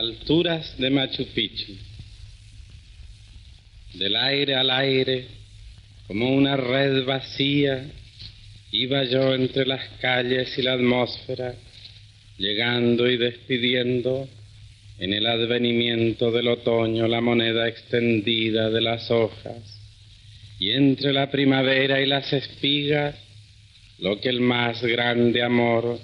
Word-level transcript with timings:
Alturas 0.00 0.78
de 0.78 0.88
Machu 0.88 1.26
Picchu. 1.34 1.74
Del 3.92 4.16
aire 4.16 4.54
al 4.54 4.70
aire, 4.70 5.26
como 6.06 6.30
una 6.30 6.56
red 6.56 7.04
vacía, 7.04 7.84
iba 8.72 9.04
yo 9.04 9.34
entre 9.34 9.66
las 9.66 9.86
calles 10.00 10.56
y 10.56 10.62
la 10.62 10.72
atmósfera, 10.72 11.54
llegando 12.38 13.10
y 13.10 13.18
despidiendo 13.18 14.26
en 14.98 15.12
el 15.12 15.26
advenimiento 15.26 16.30
del 16.30 16.48
otoño 16.48 17.06
la 17.06 17.20
moneda 17.20 17.68
extendida 17.68 18.70
de 18.70 18.80
las 18.80 19.10
hojas, 19.10 19.58
y 20.58 20.70
entre 20.70 21.12
la 21.12 21.30
primavera 21.30 22.00
y 22.00 22.06
las 22.06 22.32
espigas, 22.32 23.16
lo 23.98 24.18
que 24.18 24.30
el 24.30 24.40
más 24.40 24.82
grande 24.82 25.42
amor, 25.42 26.00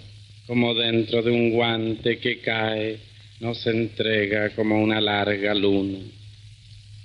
como 0.46 0.74
dentro 0.74 1.22
de 1.22 1.30
un 1.30 1.48
guante 1.52 2.18
que 2.18 2.40
cae, 2.40 3.15
nos 3.40 3.66
entrega 3.66 4.50
como 4.50 4.82
una 4.82 5.00
larga 5.00 5.54
luna. 5.54 5.98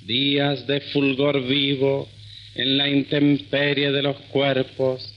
Días 0.06 0.66
de 0.66 0.82
fulgor 0.82 1.46
vivo 1.46 2.08
en 2.56 2.78
la 2.78 2.90
intemperie 2.90 3.92
de 3.92 4.02
los 4.02 4.18
cuerpos, 4.32 5.14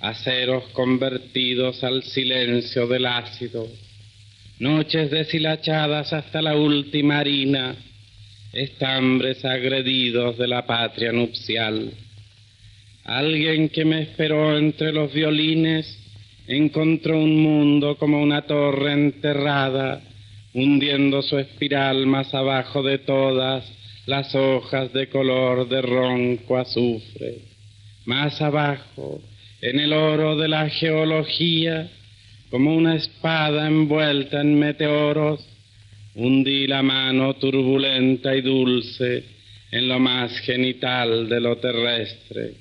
aceros 0.00 0.64
convertidos 0.72 1.82
al 1.84 2.02
silencio 2.02 2.86
del 2.86 3.06
ácido, 3.06 3.66
noches 4.58 5.10
deshilachadas 5.10 6.12
hasta 6.12 6.40
la 6.40 6.54
última 6.56 7.18
harina, 7.18 7.74
estambres 8.52 9.44
agredidos 9.44 10.38
de 10.38 10.48
la 10.48 10.66
patria 10.66 11.12
nupcial. 11.12 11.90
Alguien 13.04 13.68
que 13.70 13.84
me 13.84 14.02
esperó 14.02 14.56
entre 14.56 14.92
los 14.92 15.12
violines 15.12 15.98
encontró 16.46 17.18
un 17.18 17.40
mundo 17.40 17.96
como 17.96 18.22
una 18.22 18.42
torre 18.42 18.92
enterrada 18.92 20.02
hundiendo 20.52 21.22
su 21.22 21.38
espiral 21.38 22.06
más 22.06 22.34
abajo 22.34 22.82
de 22.82 22.98
todas 22.98 23.64
las 24.06 24.34
hojas 24.34 24.92
de 24.92 25.08
color 25.08 25.68
de 25.68 25.82
ronco 25.82 26.58
azufre. 26.58 27.38
Más 28.06 28.40
abajo, 28.42 29.20
en 29.60 29.78
el 29.78 29.92
oro 29.92 30.36
de 30.36 30.48
la 30.48 30.68
geología, 30.68 31.88
como 32.50 32.74
una 32.74 32.96
espada 32.96 33.68
envuelta 33.68 34.40
en 34.40 34.58
meteoros, 34.58 35.46
hundí 36.14 36.66
la 36.66 36.82
mano 36.82 37.34
turbulenta 37.34 38.34
y 38.34 38.40
dulce 38.40 39.24
en 39.70 39.86
lo 39.86 40.00
más 40.00 40.36
genital 40.40 41.28
de 41.28 41.40
lo 41.40 41.56
terrestre. 41.58 42.54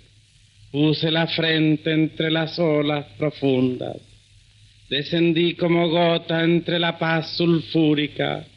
Puse 0.72 1.10
la 1.10 1.26
frente 1.26 1.92
entre 1.92 2.30
las 2.30 2.60
olas 2.60 3.06
profundas 3.17 4.08
Descendí 4.90 5.54
como 5.54 5.88
gota 5.90 6.44
entre 6.44 6.80
la 6.80 6.98
paz 6.98 7.38
sulfúrica 7.38 8.48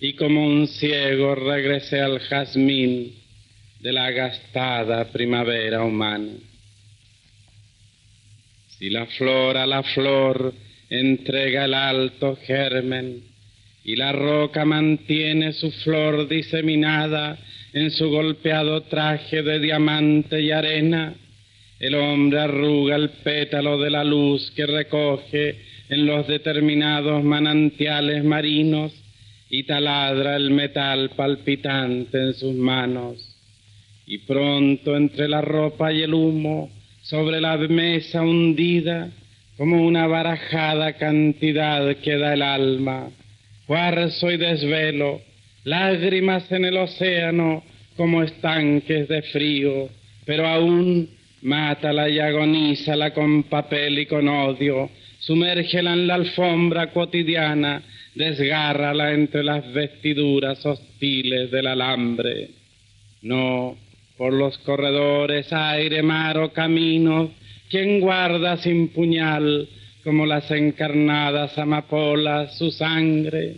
y 0.00 0.12
como 0.12 0.46
un 0.46 0.68
ciego 0.68 1.34
regresé 1.34 2.00
al 2.00 2.18
jazmín 2.18 3.14
de 3.80 3.92
la 3.92 4.10
gastada 4.10 5.10
primavera 5.10 5.82
humana. 5.82 6.32
Si 8.78 8.90
la 8.90 9.06
flor 9.06 9.56
a 9.56 9.66
la 9.66 9.82
flor 9.82 10.52
entrega 10.90 11.64
el 11.64 11.72
alto 11.72 12.36
germen 12.36 13.22
y 13.82 13.96
la 13.96 14.12
roca 14.12 14.66
mantiene 14.66 15.54
su 15.54 15.70
flor 15.70 16.28
diseminada 16.28 17.38
en 17.72 17.90
su 17.92 18.10
golpeado 18.10 18.82
traje 18.82 19.42
de 19.42 19.58
diamante 19.58 20.40
y 20.42 20.50
arena, 20.50 21.14
el 21.80 21.94
hombre 21.94 22.40
arruga 22.40 22.96
el 22.96 23.08
pétalo 23.24 23.78
de 23.78 23.90
la 23.90 24.04
luz 24.04 24.50
que 24.50 24.66
recoge 24.66 25.67
en 25.88 26.06
los 26.06 26.26
determinados 26.26 27.24
manantiales 27.24 28.24
marinos 28.24 28.92
y 29.50 29.64
taladra 29.64 30.36
el 30.36 30.50
metal 30.50 31.10
palpitante 31.16 32.18
en 32.18 32.34
sus 32.34 32.54
manos. 32.54 33.24
Y 34.06 34.18
pronto 34.18 34.96
entre 34.96 35.28
la 35.28 35.40
ropa 35.40 35.92
y 35.92 36.02
el 36.02 36.14
humo, 36.14 36.70
sobre 37.02 37.40
la 37.40 37.56
mesa 37.56 38.22
hundida, 38.22 39.10
como 39.56 39.84
una 39.84 40.06
barajada 40.06 40.92
cantidad 40.94 41.96
queda 41.96 42.34
el 42.34 42.42
alma, 42.42 43.08
cuarzo 43.66 44.30
y 44.30 44.36
desvelo, 44.36 45.20
lágrimas 45.64 46.50
en 46.52 46.64
el 46.64 46.76
océano 46.76 47.64
como 47.96 48.22
estanques 48.22 49.08
de 49.08 49.22
frío, 49.22 49.88
pero 50.24 50.46
aún 50.46 51.10
mátala 51.42 52.08
y 52.08 52.18
agonízala 52.18 53.12
con 53.12 53.44
papel 53.44 53.98
y 53.98 54.06
con 54.06 54.28
odio, 54.28 54.90
sumérgela 55.18 55.92
en 55.92 56.06
la 56.06 56.14
alfombra 56.14 56.90
cotidiana, 56.92 57.82
desgárrala 58.14 59.12
entre 59.12 59.42
las 59.44 59.72
vestiduras 59.72 60.64
hostiles 60.64 61.50
del 61.50 61.66
alambre. 61.66 62.50
No, 63.22 63.76
por 64.16 64.32
los 64.32 64.58
corredores, 64.58 65.52
aire, 65.52 66.02
mar 66.02 66.38
o 66.38 66.52
caminos, 66.52 67.30
quien 67.68 68.00
guarda 68.00 68.56
sin 68.58 68.88
puñal, 68.88 69.68
como 70.04 70.26
las 70.26 70.50
encarnadas 70.50 71.58
amapolas, 71.58 72.56
su 72.56 72.70
sangre, 72.70 73.56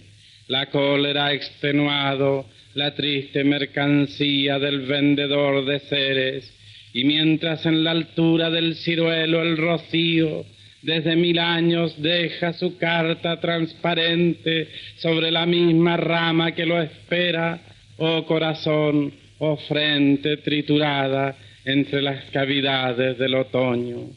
la 0.48 0.66
cólera 0.66 1.32
extenuado, 1.32 2.47
la 2.75 2.94
triste 2.94 3.44
mercancía 3.44 4.59
del 4.59 4.81
vendedor 4.81 5.65
de 5.65 5.81
seres, 5.81 6.56
y 6.92 7.04
mientras 7.04 7.66
en 7.66 7.84
la 7.84 7.92
altura 7.92 8.50
del 8.50 8.75
ciruelo 8.75 9.42
el 9.42 9.56
rocío 9.56 10.44
desde 10.83 11.17
mil 11.17 11.39
años 11.39 12.01
deja 12.01 12.53
su 12.55 12.79
carta 12.79 13.41
transparente 13.41 14.69
sobre 14.97 15.31
la 15.31 15.47
misma 15.47 15.97
rama 15.97 16.53
que 16.53 16.65
lo 16.65 16.81
espera, 16.81 17.61
oh 17.99 18.25
corazón, 18.25 19.13
oh 19.39 19.57
frente 19.57 20.39
triturada 20.39 21.37
entre 21.65 22.01
las 22.01 22.25
cavidades 22.31 23.19
del 23.19 23.35
otoño. 23.35 24.09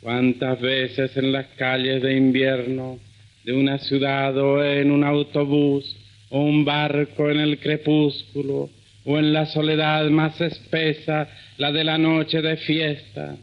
Cuántas 0.00 0.60
veces 0.60 1.16
en 1.16 1.32
las 1.32 1.46
calles 1.56 2.02
de 2.02 2.16
invierno 2.16 2.98
de 3.44 3.52
una 3.52 3.78
ciudad 3.78 4.36
o 4.36 4.64
en 4.64 4.90
un 4.90 5.04
autobús 5.04 5.96
o 6.30 6.40
un 6.40 6.64
barco 6.64 7.30
en 7.30 7.40
el 7.40 7.58
crepúsculo 7.58 8.70
o 9.04 9.18
en 9.18 9.32
la 9.32 9.46
soledad 9.46 10.08
más 10.08 10.40
espesa, 10.40 11.28
la 11.58 11.70
de 11.70 11.84
la 11.84 11.98
noche 11.98 12.40
de 12.40 12.56
fiesta, 12.56 13.36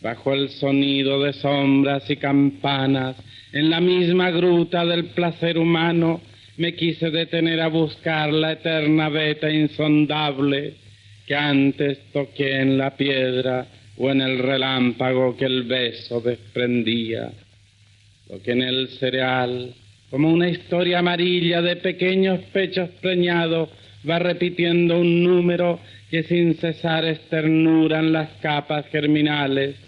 bajo 0.00 0.34
el 0.34 0.50
sonido 0.50 1.22
de 1.22 1.32
sombras 1.32 2.08
y 2.10 2.16
campanas, 2.16 3.16
en 3.52 3.70
la 3.70 3.80
misma 3.80 4.30
gruta 4.30 4.84
del 4.84 5.06
placer 5.06 5.58
humano, 5.58 6.20
me 6.58 6.74
quise 6.74 7.10
detener 7.10 7.60
a 7.60 7.68
buscar 7.68 8.32
la 8.32 8.52
eterna 8.52 9.08
veta 9.08 9.50
insondable 9.50 10.74
que 11.26 11.34
antes 11.34 11.98
toqué 12.12 12.60
en 12.60 12.78
la 12.78 12.96
piedra 12.96 13.66
o 13.98 14.10
en 14.10 14.20
el 14.20 14.38
relámpago 14.38 15.36
que 15.36 15.46
el 15.46 15.64
beso 15.64 16.20
desprendía. 16.20 17.32
Lo 18.28 18.42
que 18.42 18.52
en 18.52 18.62
el 18.62 18.88
cereal, 18.88 19.74
como 20.10 20.30
una 20.30 20.48
historia 20.48 20.98
amarilla 20.98 21.62
de 21.62 21.76
pequeños 21.76 22.40
pechos 22.52 22.90
preñados, 23.00 23.68
va 24.08 24.18
repitiendo 24.18 25.00
un 25.00 25.22
número 25.22 25.80
que 26.10 26.22
sin 26.22 26.54
cesar 26.54 27.04
esternuran 27.04 28.12
las 28.12 28.30
capas 28.40 28.86
germinales 28.88 29.85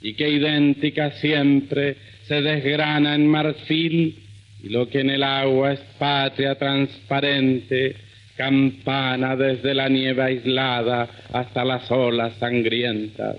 y 0.00 0.14
que 0.14 0.28
idéntica 0.28 1.12
siempre 1.12 1.96
se 2.24 2.42
desgrana 2.42 3.14
en 3.14 3.26
marfil 3.26 4.16
y 4.62 4.68
lo 4.68 4.88
que 4.88 5.00
en 5.00 5.10
el 5.10 5.22
agua 5.22 5.72
es 5.72 5.80
patria 5.98 6.56
transparente, 6.56 7.96
campana 8.36 9.36
desde 9.36 9.74
la 9.74 9.88
nieve 9.88 10.22
aislada 10.22 11.08
hasta 11.32 11.64
las 11.64 11.90
olas 11.90 12.34
sangrientas. 12.38 13.36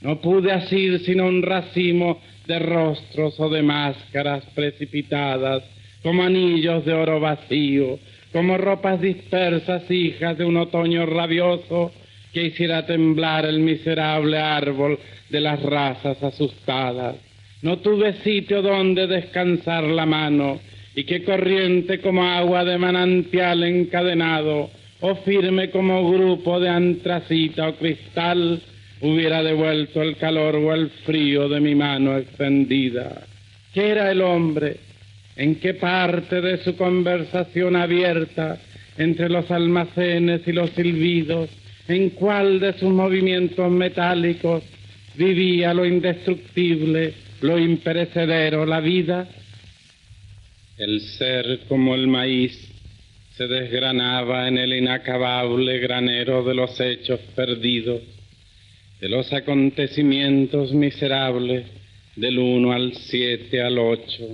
No 0.00 0.20
pude 0.20 0.52
asir 0.52 1.00
sino 1.00 1.26
un 1.26 1.42
racimo 1.42 2.20
de 2.46 2.58
rostros 2.58 3.38
o 3.38 3.48
de 3.50 3.62
máscaras 3.62 4.44
precipitadas, 4.54 5.62
como 6.02 6.22
anillos 6.22 6.84
de 6.86 6.94
oro 6.94 7.20
vacío, 7.20 7.98
como 8.32 8.56
ropas 8.56 9.00
dispersas 9.00 9.90
hijas 9.90 10.38
de 10.38 10.44
un 10.44 10.56
otoño 10.56 11.04
rabioso 11.04 11.92
que 12.32 12.44
hiciera 12.44 12.86
temblar 12.86 13.44
el 13.46 13.60
miserable 13.60 14.38
árbol 14.38 14.98
de 15.28 15.40
las 15.40 15.62
razas 15.62 16.22
asustadas. 16.22 17.16
No 17.62 17.78
tuve 17.78 18.14
sitio 18.22 18.62
donde 18.62 19.06
descansar 19.06 19.84
la 19.84 20.06
mano, 20.06 20.60
y 20.94 21.04
que 21.04 21.22
corriente 21.22 22.00
como 22.00 22.24
agua 22.24 22.64
de 22.64 22.78
manantial 22.78 23.62
encadenado, 23.62 24.70
o 25.00 25.14
firme 25.16 25.70
como 25.70 26.10
grupo 26.10 26.60
de 26.60 26.68
antracita 26.68 27.68
o 27.68 27.74
cristal, 27.74 28.60
hubiera 29.00 29.42
devuelto 29.42 30.02
el 30.02 30.16
calor 30.16 30.56
o 30.56 30.74
el 30.74 30.90
frío 30.90 31.48
de 31.48 31.60
mi 31.60 31.74
mano 31.74 32.16
extendida. 32.18 33.22
¿Qué 33.72 33.88
era 33.88 34.10
el 34.10 34.20
hombre? 34.20 34.76
¿En 35.36 35.56
qué 35.56 35.74
parte 35.74 36.40
de 36.40 36.58
su 36.58 36.76
conversación 36.76 37.76
abierta 37.76 38.58
entre 38.98 39.30
los 39.30 39.50
almacenes 39.50 40.46
y 40.46 40.52
los 40.52 40.70
silbidos? 40.70 41.48
¿En 41.90 42.10
cuál 42.10 42.60
de 42.60 42.74
sus 42.74 42.92
movimientos 42.92 43.68
metálicos 43.68 44.62
vivía 45.16 45.74
lo 45.74 45.84
indestructible, 45.84 47.14
lo 47.40 47.58
imperecedero, 47.58 48.64
la 48.64 48.78
vida. 48.78 49.28
El 50.78 51.00
ser 51.00 51.62
como 51.66 51.96
el 51.96 52.06
maíz 52.06 52.56
se 53.36 53.48
desgranaba 53.48 54.46
en 54.46 54.58
el 54.58 54.72
inacabable 54.72 55.80
granero 55.80 56.44
de 56.44 56.54
los 56.54 56.78
hechos 56.80 57.18
perdidos, 57.34 58.02
de 59.00 59.08
los 59.08 59.32
acontecimientos 59.32 60.72
miserables 60.72 61.66
del 62.14 62.38
uno 62.38 62.72
al 62.72 62.94
siete 62.94 63.62
al 63.62 63.78
ocho, 63.80 64.28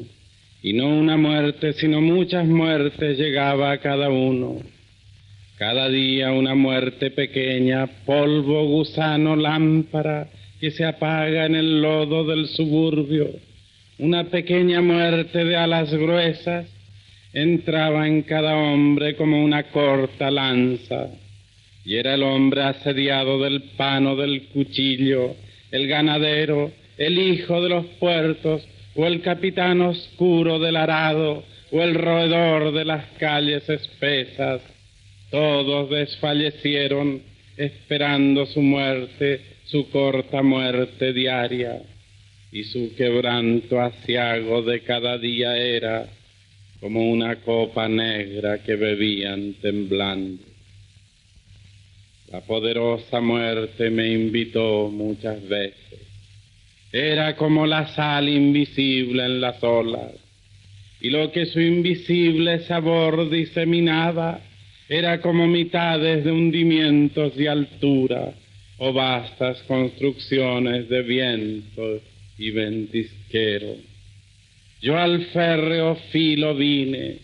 y 0.62 0.74
no 0.74 0.88
una 0.88 1.16
muerte, 1.16 1.72
sino 1.72 2.02
muchas 2.02 2.46
muertes 2.46 3.18
llegaba 3.18 3.72
a 3.72 3.78
cada 3.78 4.10
uno. 4.10 4.60
Cada 5.56 5.88
día 5.88 6.32
una 6.32 6.54
muerte 6.54 7.10
pequeña, 7.10 7.86
polvo, 8.04 8.66
gusano, 8.66 9.34
lámpara, 9.36 10.28
que 10.60 10.70
se 10.70 10.84
apaga 10.84 11.46
en 11.46 11.54
el 11.54 11.80
lodo 11.80 12.24
del 12.24 12.46
suburbio. 12.48 13.30
Una 13.98 14.24
pequeña 14.24 14.82
muerte 14.82 15.46
de 15.46 15.56
alas 15.56 15.94
gruesas 15.94 16.66
entraba 17.32 18.06
en 18.06 18.22
cada 18.22 18.54
hombre 18.54 19.16
como 19.16 19.42
una 19.42 19.62
corta 19.70 20.30
lanza. 20.30 21.08
Y 21.86 21.96
era 21.96 22.14
el 22.14 22.22
hombre 22.22 22.62
asediado 22.62 23.40
del 23.40 23.62
pano 23.78 24.14
del 24.14 24.48
cuchillo, 24.48 25.36
el 25.70 25.88
ganadero, 25.88 26.70
el 26.98 27.18
hijo 27.18 27.62
de 27.62 27.68
los 27.70 27.86
puertos, 27.98 28.68
o 28.94 29.06
el 29.06 29.22
capitán 29.22 29.80
oscuro 29.80 30.58
del 30.58 30.76
arado, 30.76 31.44
o 31.72 31.80
el 31.80 31.94
roedor 31.94 32.74
de 32.74 32.84
las 32.84 33.06
calles 33.18 33.66
espesas. 33.70 34.75
Todos 35.36 35.90
desfallecieron 35.90 37.20
esperando 37.58 38.46
su 38.46 38.62
muerte, 38.62 39.42
su 39.66 39.90
corta 39.90 40.42
muerte 40.42 41.12
diaria, 41.12 41.82
y 42.50 42.64
su 42.64 42.94
quebranto 42.96 43.78
asiago 43.78 44.62
de 44.62 44.80
cada 44.80 45.18
día 45.18 45.58
era 45.58 46.06
como 46.80 47.10
una 47.10 47.36
copa 47.42 47.86
negra 47.86 48.62
que 48.62 48.76
bebían 48.76 49.52
temblando. 49.60 50.42
La 52.32 52.40
poderosa 52.40 53.20
muerte 53.20 53.90
me 53.90 54.10
invitó 54.10 54.88
muchas 54.90 55.46
veces. 55.46 56.00
Era 56.90 57.36
como 57.36 57.66
la 57.66 57.88
sal 57.88 58.30
invisible 58.30 59.26
en 59.26 59.42
las 59.42 59.62
olas, 59.62 60.12
y 60.98 61.10
lo 61.10 61.30
que 61.30 61.44
su 61.44 61.60
invisible 61.60 62.60
sabor 62.60 63.28
diseminaba 63.28 64.40
era 64.88 65.20
como 65.20 65.46
mitades 65.46 66.24
de 66.24 66.30
hundimientos 66.30 67.36
de 67.36 67.48
altura 67.48 68.34
o 68.78 68.92
vastas 68.92 69.62
construcciones 69.66 70.88
de 70.88 71.02
viento 71.02 72.00
y 72.38 72.50
ventisquero. 72.50 73.76
Yo 74.80 74.98
al 74.98 75.26
férreo 75.26 75.96
filo 76.12 76.54
vine, 76.54 77.18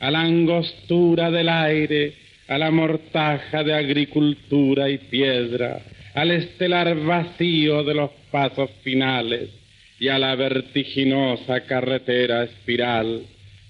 a 0.00 0.10
la 0.10 0.20
angostura 0.20 1.30
del 1.30 1.48
aire, 1.48 2.12
a 2.46 2.58
la 2.58 2.70
mortaja 2.70 3.64
de 3.64 3.74
agricultura 3.74 4.88
y 4.88 4.98
piedra, 4.98 5.80
al 6.14 6.30
estelar 6.30 6.94
vacío 6.96 7.82
de 7.82 7.94
los 7.94 8.10
pasos 8.30 8.70
finales 8.82 9.50
y 9.98 10.08
a 10.08 10.18
la 10.18 10.34
vertiginosa 10.34 11.62
carretera 11.62 12.44
espiral. 12.44 13.22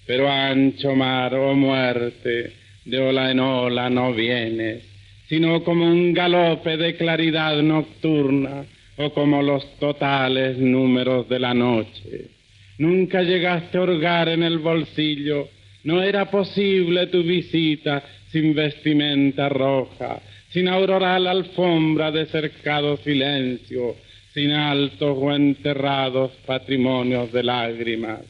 Pero 0.07 0.31
ancho 0.31 0.95
mar 0.95 1.35
o 1.35 1.55
muerte, 1.55 2.53
de 2.89 2.99
ola 2.99 3.31
en 3.31 3.39
ola 3.39 3.91
no 3.91 4.15
vienes, 4.15 4.83
sino 5.29 5.63
como 5.63 5.85
un 5.85 6.15
galope 6.15 6.79
de 6.79 6.97
claridad 6.97 7.61
nocturna 7.63 8.65
o 8.97 9.13
como 9.13 9.43
los 9.43 9.79
totales 9.79 10.57
números 10.57 11.29
de 11.29 11.39
la 11.39 11.53
noche. 11.53 12.31
Nunca 12.79 13.23
llegaste 13.23 13.77
a 13.77 13.83
hurgar 13.83 14.31
en 14.31 14.43
el 14.43 14.59
bolsillo, 14.59 15.49
no 15.85 16.03
era 16.03 16.31
posible 16.31 17.09
tu 17.09 17.23
visita 17.23 18.03
sin 18.33 18.55
vestimenta 18.55 19.51
roja, 19.51 20.21
sin 20.49 20.69
auroral 20.69 21.27
alfombra 21.27 22.11
de 22.11 22.25
cercado 22.27 22.97
silencio, 22.97 23.97
sin 24.33 24.51
altos 24.51 25.19
o 25.21 25.35
enterrados 25.35 26.33
patrimonios 26.47 27.31
de 27.33 27.43
lágrimas. 27.43 28.21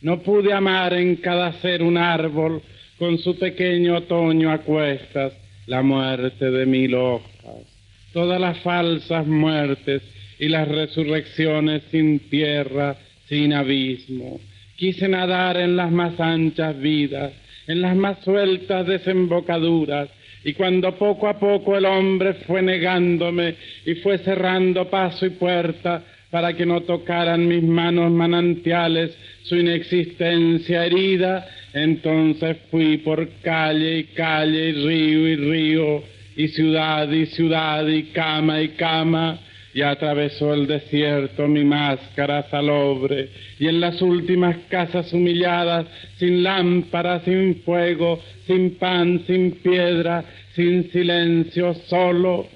No 0.00 0.22
pude 0.22 0.52
amar 0.52 0.94
en 0.94 1.16
cada 1.16 1.52
ser 1.60 1.82
un 1.82 1.98
árbol 1.98 2.62
con 3.02 3.18
su 3.18 3.36
pequeño 3.36 3.96
otoño 3.96 4.52
a 4.52 4.58
cuestas, 4.58 5.32
la 5.66 5.82
muerte 5.82 6.52
de 6.52 6.64
mil 6.66 6.94
hojas, 6.94 7.66
todas 8.12 8.40
las 8.40 8.60
falsas 8.60 9.26
muertes 9.26 10.02
y 10.38 10.46
las 10.46 10.68
resurrecciones 10.68 11.82
sin 11.90 12.20
tierra, 12.30 12.96
sin 13.28 13.54
abismo. 13.54 14.38
Quise 14.76 15.08
nadar 15.08 15.56
en 15.56 15.74
las 15.74 15.90
más 15.90 16.20
anchas 16.20 16.78
vidas, 16.78 17.32
en 17.66 17.82
las 17.82 17.96
más 17.96 18.22
sueltas 18.22 18.86
desembocaduras, 18.86 20.08
y 20.44 20.52
cuando 20.52 20.96
poco 20.96 21.26
a 21.26 21.40
poco 21.40 21.76
el 21.76 21.86
hombre 21.86 22.34
fue 22.46 22.62
negándome 22.62 23.56
y 23.84 23.96
fue 23.96 24.18
cerrando 24.18 24.88
paso 24.88 25.26
y 25.26 25.30
puerta 25.30 26.04
para 26.30 26.52
que 26.54 26.64
no 26.64 26.82
tocaran 26.82 27.48
mis 27.48 27.64
manos 27.64 28.12
manantiales 28.12 29.18
su 29.42 29.56
inexistencia 29.56 30.86
herida, 30.86 31.48
entonces 31.74 32.56
fui 32.70 32.98
por 32.98 33.28
calle 33.42 33.98
y 33.98 34.04
calle 34.04 34.70
y 34.70 34.72
río 34.72 35.28
y 35.28 35.36
río 35.36 36.04
y 36.36 36.48
ciudad 36.48 37.10
y 37.10 37.26
ciudad 37.26 37.86
y 37.86 38.04
cama 38.04 38.60
y 38.60 38.68
cama 38.70 39.40
y 39.74 39.82
atravesó 39.82 40.52
el 40.52 40.66
desierto 40.66 41.48
mi 41.48 41.64
máscara 41.64 42.48
salobre, 42.50 43.30
y 43.58 43.68
en 43.68 43.80
las 43.80 44.02
últimas 44.02 44.56
casas 44.68 45.12
humilladas, 45.12 45.86
sin 46.18 46.42
lámpara, 46.42 47.24
sin 47.24 47.62
fuego, 47.62 48.20
sin 48.46 48.74
pan, 48.74 49.22
sin 49.26 49.52
piedra, 49.52 50.24
sin 50.54 50.90
silencio, 50.90 51.74
solo, 51.86 52.48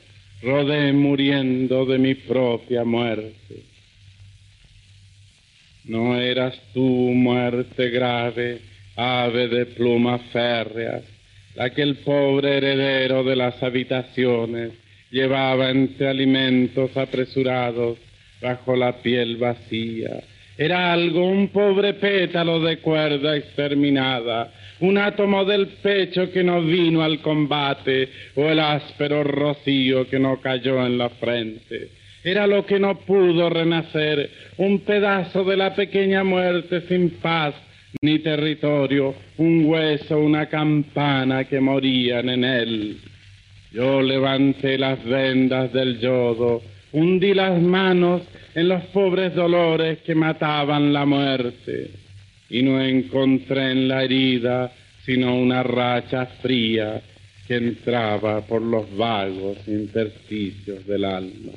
rodé 0.42 0.92
muriendo 0.92 1.86
de 1.86 1.98
mi 1.98 2.14
propia 2.14 2.84
muerte. 2.84 3.64
No 5.84 6.20
eras 6.20 6.60
tú, 6.74 6.82
muerte 6.82 7.88
grave, 7.90 8.60
ave 8.96 9.48
de 9.48 9.66
plumas 9.66 10.22
férreas, 10.32 11.02
la 11.54 11.70
que 11.70 11.82
el 11.82 11.96
pobre 11.96 12.56
heredero 12.56 13.22
de 13.25 13.37
las 13.37 13.62
habitaciones 13.62 14.72
llevaba 15.10 15.70
entre 15.70 16.08
alimentos 16.08 16.96
apresurados 16.96 17.98
bajo 18.40 18.75
la 18.76 19.00
piel 19.00 19.37
vacía. 19.37 20.23
Era 20.59 20.92
algo, 20.92 21.28
un 21.28 21.49
pobre 21.49 21.94
pétalo 21.94 22.61
de 22.61 22.78
cuerda 22.78 23.37
exterminada, 23.37 24.52
un 24.80 24.97
átomo 24.97 25.44
del 25.44 25.68
pecho 25.82 26.30
que 26.30 26.42
no 26.42 26.62
vino 26.62 27.02
al 27.02 27.20
combate, 27.20 28.09
o 28.35 28.49
el 28.49 28.59
áspero 28.61 29.23
rocío 29.23 30.09
que 30.09 30.18
no 30.18 30.40
cayó 30.40 30.85
en 30.87 30.97
la 30.97 31.11
frente. 31.11 31.90
Era 32.25 32.47
lo 32.47 32.64
que 32.64 32.78
no 32.78 32.99
pudo 33.00 33.50
renacer, 33.50 34.30
un 34.56 34.80
pedazo 34.80 35.44
de 35.44 35.56
la 35.56 35.75
pequeña 35.75 36.25
muerte 36.25 36.82
sin 36.88 37.11
paz 37.11 37.54
ni 38.02 38.19
territorio, 38.19 39.14
un 39.38 39.64
hueso, 39.66 40.19
una 40.19 40.47
campana 40.47 41.45
que 41.45 41.61
morían 41.61 42.28
en 42.28 42.45
él. 42.45 42.99
Yo 43.73 44.02
levanté 44.02 44.78
las 44.78 45.05
vendas 45.05 45.73
del 45.73 45.99
yodo, 46.00 46.62
hundí 46.93 47.35
las 47.35 47.61
manos 47.61 48.23
en 48.55 48.69
los 48.69 48.85
pobres 48.87 49.35
dolores 49.35 49.99
que 49.99 50.14
mataban 50.14 50.93
la 50.93 51.05
muerte, 51.05 51.90
y 52.49 52.62
no 52.62 52.81
encontré 52.81 53.73
en 53.73 53.88
la 53.88 54.05
herida 54.05 54.73
sino 55.05 55.37
una 55.37 55.62
racha 55.62 56.26
fría 56.43 57.00
que 57.47 57.55
entraba 57.55 58.40
por 58.40 58.61
los 58.61 58.95
vagos 58.97 59.59
intersticios 59.69 60.85
del 60.85 61.05
alma. 61.05 61.52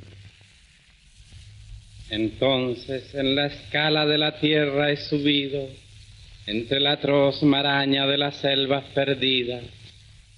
Entonces 2.12 3.14
en 3.16 3.36
la 3.36 3.48
escala 3.48 4.06
de 4.06 4.18
la 4.20 4.40
tierra 4.40 4.92
he 4.92 4.98
subido, 4.98 5.68
entre 6.50 6.80
la 6.80 6.94
atroz 6.94 7.44
maraña 7.44 8.08
de 8.08 8.18
las 8.18 8.38
selvas 8.38 8.84
perdidas, 8.96 9.64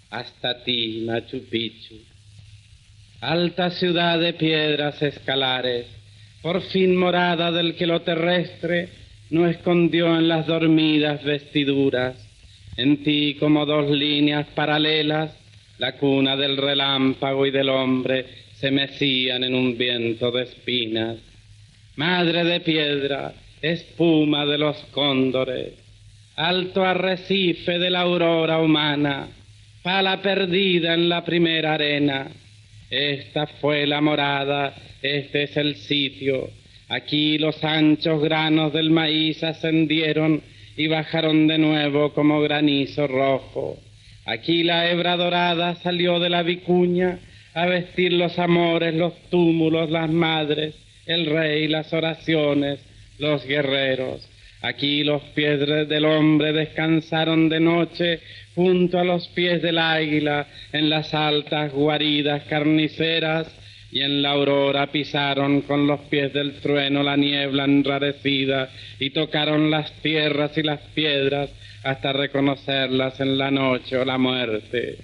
hasta 0.10 0.62
ti, 0.62 1.04
Machu 1.06 1.46
Picchu. 1.50 1.96
Alta 3.22 3.70
ciudad 3.72 4.20
de 4.20 4.34
piedras 4.34 5.02
escalares, 5.02 5.86
por 6.42 6.62
fin 6.64 6.98
morada 6.98 7.50
del 7.54 7.76
que 7.76 7.88
lo 7.88 8.02
terrestre 8.02 8.90
no 9.30 9.48
escondió 9.48 10.18
en 10.18 10.28
las 10.28 10.48
dormidas 10.48 11.24
vestiduras, 11.24 12.18
en 12.76 13.04
ti 13.04 13.38
como 13.40 13.66
dos 13.66 13.90
líneas 13.90 14.48
paralelas, 14.54 15.32
la 15.78 15.94
cuna 15.94 16.36
del 16.36 16.58
relámpago 16.58 17.46
y 17.46 17.52
del 17.52 17.70
hombre 17.70 18.26
se 18.56 18.70
mecían 18.70 19.46
en 19.46 19.56
un 19.56 19.78
viento 19.78 20.30
de 20.30 20.44
espinas. 20.44 21.18
Madre 21.96 22.44
de 22.44 22.60
piedra, 22.60 23.34
espuma 23.62 24.46
de 24.46 24.58
los 24.58 24.76
cóndores, 24.92 25.81
alto 26.42 26.84
arrecife 26.84 27.78
de 27.78 27.92
la 27.92 28.02
aurora 28.02 28.60
humana, 28.60 29.28
pala 29.84 30.24
perdida 30.24 30.96
en 30.96 31.08
la 31.08 31.24
primera 31.24 31.76
arena. 31.76 32.32
Esta 32.90 33.46
fue 33.46 33.86
la 33.86 34.02
morada, 34.02 34.74
este 35.04 35.44
es 35.44 35.56
el 35.56 35.76
sitio. 35.76 36.50
Aquí 36.90 37.38
los 37.38 37.64
anchos 37.64 38.24
granos 38.24 38.74
del 38.74 38.90
maíz 38.90 39.44
ascendieron 39.44 40.42
y 40.76 40.88
bajaron 40.88 41.46
de 41.46 41.60
nuevo 41.60 42.12
como 42.14 42.42
granizo 42.42 43.06
rojo. 43.06 43.78
Aquí 44.26 44.64
la 44.64 44.90
hebra 44.90 45.18
dorada 45.18 45.76
salió 45.76 46.20
de 46.20 46.32
la 46.32 46.42
vicuña 46.42 47.20
a 47.54 47.68
vestir 47.68 48.14
los 48.14 48.40
amores, 48.40 48.96
los 48.96 49.14
túmulos, 49.30 49.92
las 49.92 50.10
madres, 50.10 50.74
el 51.06 51.28
rey, 51.28 51.68
las 51.68 51.94
oraciones, 51.94 52.80
los 53.20 53.46
guerreros. 53.46 54.31
Aquí 54.62 55.04
los 55.04 55.22
pies 55.34 55.60
del 55.60 56.06
hombre 56.06 56.54
descansaron 56.54 57.50
de 57.50 57.60
noche 57.60 58.20
junto 58.54 59.00
a 59.00 59.04
los 59.04 59.28
pies 59.30 59.62
del 59.62 59.80
águila 59.80 60.48
en 60.72 60.90
las 60.90 61.14
altas 61.14 61.72
guaridas 61.72 62.44
carniceras 62.44 63.48
y 63.92 64.02
en 64.02 64.22
la 64.22 64.32
aurora 64.32 64.88
pisaron 64.88 65.62
con 65.62 65.88
los 65.88 66.00
pies 66.02 66.32
del 66.34 66.54
trueno 66.62 67.04
la 67.04 67.18
niebla 67.18 67.66
enrarecida 67.66 68.70
y 69.00 69.10
tocaron 69.10 69.70
las 69.72 69.92
tierras 70.02 70.58
y 70.58 70.64
las 70.64 70.80
piedras 70.94 71.50
hasta 71.84 72.14
reconocerlas 72.14 73.20
en 73.20 73.38
la 73.38 73.52
noche 73.52 73.98
o 73.98 74.06
la 74.06 74.18
muerte. 74.18 74.98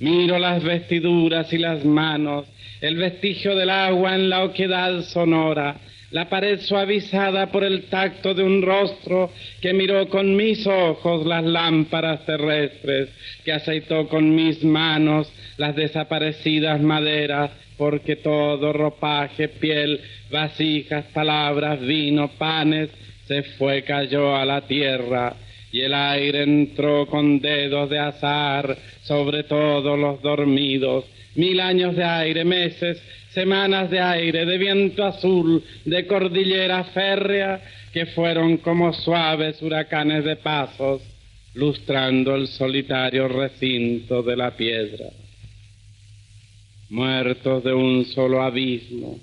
Miro 0.00 0.38
las 0.38 0.62
vestiduras 0.62 1.50
y 1.52 1.58
las 1.58 1.84
manos, 1.84 2.44
el 2.80 2.96
vestigio 2.96 3.54
del 3.56 3.70
agua 3.70 4.14
en 4.14 4.28
la 4.28 4.44
oquedad 4.44 5.02
sonora, 5.02 5.76
la 6.16 6.30
pared 6.30 6.60
suavizada 6.60 7.52
por 7.52 7.62
el 7.62 7.90
tacto 7.90 8.32
de 8.32 8.42
un 8.42 8.62
rostro 8.62 9.30
que 9.60 9.74
miró 9.74 10.08
con 10.08 10.34
mis 10.34 10.66
ojos 10.66 11.26
las 11.26 11.44
lámparas 11.44 12.24
terrestres, 12.24 13.10
que 13.44 13.52
aceitó 13.52 14.08
con 14.08 14.34
mis 14.34 14.64
manos 14.64 15.30
las 15.58 15.76
desaparecidas 15.76 16.80
maderas, 16.80 17.50
porque 17.76 18.16
todo 18.16 18.72
ropaje, 18.72 19.48
piel, 19.48 20.00
vasijas, 20.30 21.04
palabras, 21.12 21.82
vino, 21.82 22.30
panes, 22.38 22.88
se 23.28 23.42
fue, 23.42 23.82
cayó 23.82 24.36
a 24.36 24.46
la 24.46 24.62
tierra, 24.62 25.34
y 25.70 25.82
el 25.82 25.92
aire 25.92 26.44
entró 26.44 27.06
con 27.08 27.40
dedos 27.40 27.90
de 27.90 27.98
azar 27.98 28.74
sobre 29.02 29.42
todos 29.42 29.98
los 29.98 30.22
dormidos, 30.22 31.04
mil 31.34 31.60
años 31.60 31.94
de 31.94 32.04
aire, 32.04 32.46
meses, 32.46 33.02
semanas 33.36 33.90
de 33.90 34.00
aire, 34.00 34.46
de 34.46 34.56
viento 34.56 35.04
azul, 35.04 35.62
de 35.84 36.06
cordillera 36.06 36.84
férrea, 36.84 37.60
que 37.92 38.06
fueron 38.06 38.56
como 38.56 38.94
suaves 38.94 39.60
huracanes 39.60 40.24
de 40.24 40.36
pasos, 40.36 41.02
lustrando 41.52 42.34
el 42.34 42.48
solitario 42.48 43.28
recinto 43.28 44.22
de 44.22 44.36
la 44.36 44.56
piedra. 44.56 45.10
Muertos 46.88 47.62
de 47.62 47.74
un 47.74 48.06
solo 48.06 48.42
abismo, 48.42 49.18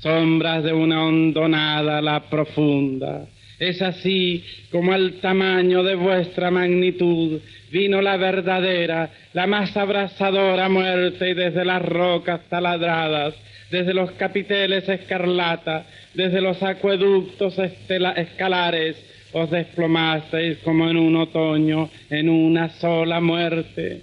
sombras 0.00 0.64
de 0.64 0.72
una 0.72 1.04
hondonada 1.04 2.00
la 2.00 2.30
profunda, 2.30 3.26
es 3.62 3.80
así 3.80 4.44
como 4.72 4.92
al 4.92 5.20
tamaño 5.20 5.84
de 5.84 5.94
vuestra 5.94 6.50
magnitud 6.50 7.40
vino 7.70 8.02
la 8.02 8.16
verdadera, 8.16 9.08
la 9.34 9.46
más 9.46 9.76
abrasadora 9.76 10.68
muerte 10.68 11.30
y 11.30 11.34
desde 11.34 11.64
las 11.64 11.80
rocas 11.80 12.40
taladradas, 12.48 13.34
desde 13.70 13.94
los 13.94 14.10
capiteles 14.12 14.88
escarlata, 14.88 15.86
desde 16.12 16.40
los 16.40 16.60
acueductos 16.60 17.56
escalares, 17.58 18.96
os 19.32 19.48
desplomasteis 19.48 20.58
como 20.58 20.90
en 20.90 20.96
un 20.96 21.14
otoño, 21.14 21.88
en 22.10 22.28
una 22.28 22.68
sola 22.68 23.20
muerte. 23.20 24.02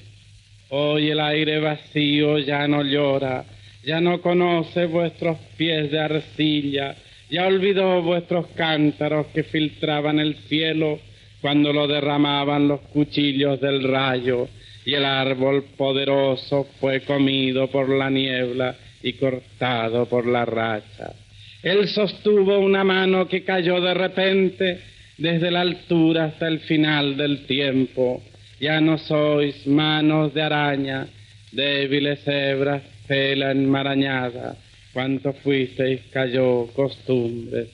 Hoy 0.69 1.09
el 1.09 1.19
aire 1.19 1.59
vacío 1.59 2.39
ya 2.39 2.65
no 2.65 2.81
llora, 2.81 3.43
ya 3.83 3.99
no 3.99 4.21
conoce 4.21 4.85
vuestros 4.85 5.37
pies 5.57 5.91
de 5.91 5.99
arcilla, 5.99 6.95
ya 7.29 7.45
olvidó 7.47 8.01
vuestros 8.01 8.47
cántaros 8.55 9.27
que 9.27 9.43
filtraban 9.43 10.19
el 10.19 10.35
cielo 10.47 10.99
cuando 11.41 11.71
lo 11.71 11.87
derramaban 11.87 12.67
los 12.67 12.81
cuchillos 12.81 13.61
del 13.61 13.83
rayo, 13.83 14.47
y 14.85 14.93
el 14.93 15.05
árbol 15.05 15.65
poderoso 15.77 16.67
fue 16.79 17.01
comido 17.01 17.67
por 17.67 17.89
la 17.89 18.09
niebla 18.09 18.75
y 19.03 19.13
cortado 19.13 20.05
por 20.07 20.25
la 20.25 20.45
racha. 20.45 21.13
Él 21.61 21.87
sostuvo 21.89 22.59
una 22.59 22.83
mano 22.83 23.27
que 23.27 23.43
cayó 23.43 23.81
de 23.81 23.93
repente 23.93 24.79
desde 25.17 25.51
la 25.51 25.61
altura 25.61 26.25
hasta 26.25 26.47
el 26.47 26.59
final 26.61 27.17
del 27.17 27.45
tiempo. 27.45 28.23
Ya 28.59 28.79
no 28.81 28.97
sois 28.97 29.67
manos 29.67 30.33
de 30.33 30.41
araña, 30.41 31.07
débiles 31.51 32.25
hebras, 32.25 32.81
tela 33.07 33.51
enmarañada. 33.51 34.55
Cuanto 34.93 35.33
fuisteis 35.33 36.01
cayó 36.11 36.67
costumbres, 36.73 37.69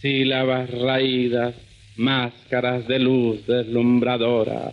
sílabas 0.00 0.70
raídas, 0.70 1.54
máscaras 1.96 2.86
de 2.86 2.98
luz 2.98 3.46
deslumbradora. 3.46 4.72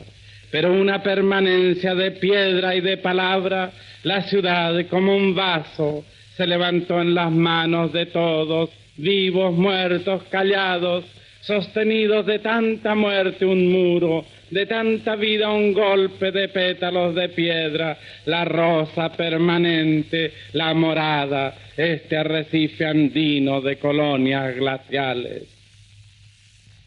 Pero 0.51 0.73
una 0.73 1.03
permanencia 1.03 1.95
de 1.95 2.11
piedra 2.11 2.75
y 2.75 2.81
de 2.81 2.97
palabra 2.97 3.71
la 4.03 4.21
ciudad 4.23 4.73
como 4.89 5.15
un 5.15 5.35
vaso 5.35 6.05
se 6.35 6.47
levantó 6.47 7.01
en 7.01 7.15
las 7.15 7.31
manos 7.31 7.91
de 7.91 8.05
todos, 8.05 8.69
vivos, 8.95 9.53
muertos, 9.53 10.23
callados, 10.29 11.03
sostenidos 11.41 12.25
de 12.25 12.39
tanta 12.39 12.95
muerte 12.95 13.45
un 13.45 13.71
muro, 13.71 14.25
de 14.49 14.65
tanta 14.65 15.15
vida 15.15 15.51
un 15.51 15.73
golpe 15.73 16.31
de 16.31 16.47
pétalos 16.49 17.15
de 17.15 17.29
piedra, 17.29 17.97
la 18.25 18.45
rosa 18.45 19.11
permanente, 19.11 20.31
la 20.53 20.73
morada, 20.73 21.53
este 21.75 22.17
arrecife 22.17 22.85
andino 22.85 23.61
de 23.61 23.77
colonias 23.77 24.55
glaciales. 24.55 25.43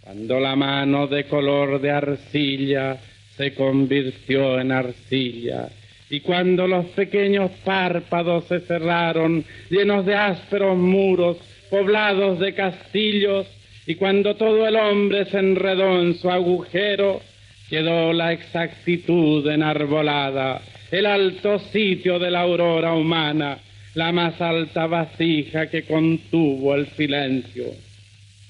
Cuando 0.03 0.41
la 0.41 0.57
mano 0.57 1.07
de 1.07 1.25
color 1.25 1.81
de 1.81 1.91
arcilla 1.91 2.97
se 3.37 3.55
convirtió 3.55 4.59
en 4.59 4.73
arcilla, 4.73 5.69
y 6.09 6.21
cuando 6.21 6.67
los 6.67 6.87
pequeños 6.87 7.53
párpados 7.65 8.47
se 8.47 8.61
cerraron, 8.61 9.45
llenos 9.71 10.05
de 10.05 10.17
ásperos 10.17 10.77
muros, 10.77 11.37
poblados 11.71 12.41
de 12.41 12.53
castillos, 12.53 13.47
y 13.87 13.95
cuando 13.95 14.35
todo 14.35 14.67
el 14.67 14.75
hombre 14.75 15.25
se 15.27 15.39
enredó 15.39 16.01
en 16.01 16.15
su 16.15 16.29
agujero, 16.29 17.21
quedó 17.71 18.13
la 18.13 18.33
exactitud 18.33 19.47
enarbolada, 19.49 20.61
el 20.91 21.07
alto 21.07 21.61
sitio 21.73 22.19
de 22.19 22.31
la 22.31 22.41
aurora 22.41 22.95
humana, 22.95 23.59
la 23.95 24.11
más 24.11 24.41
alta 24.41 24.87
vasija 24.87 25.71
que 25.71 25.85
contuvo 25.85 26.75
el 26.75 26.89
silencio. 26.89 27.67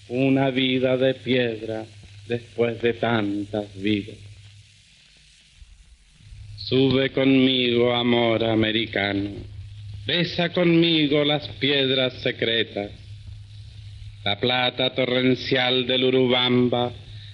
Una 0.08 0.50
vida 0.50 0.96
de 0.96 1.14
piedra 1.14 1.84
después 2.26 2.80
de 2.80 2.94
tantas 2.94 3.66
vidas. 3.80 4.16
Sube 6.56 7.10
conmigo, 7.10 7.94
amor 7.94 8.42
americano. 8.42 9.30
Besa 10.06 10.48
conmigo 10.48 11.24
las 11.24 11.46
piedras 11.46 12.14
secretas. 12.22 12.90
La 14.24 14.38
plata 14.38 14.94
torrencial 14.94 15.86
del 15.86 16.04
Urubamba 16.04 16.92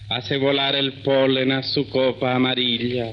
hace 0.08 0.36
volar 0.38 0.74
el 0.74 0.92
polen 1.04 1.52
a 1.52 1.62
su 1.62 1.88
copa 1.88 2.34
amarilla. 2.34 3.12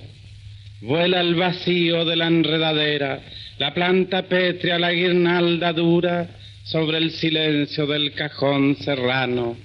Vuela 0.81 1.21
el 1.21 1.35
vacío 1.35 2.05
de 2.05 2.15
la 2.15 2.27
enredadera, 2.27 3.21
la 3.57 3.73
planta 3.73 4.23
pétrea, 4.23 4.77
la 4.77 4.91
guirnalda 4.91 5.73
dura 5.73 6.27
sobre 6.63 6.97
el 6.97 7.11
silencio 7.11 7.85
del 7.87 8.13
cajón 8.13 8.75
serrano. 8.77 9.57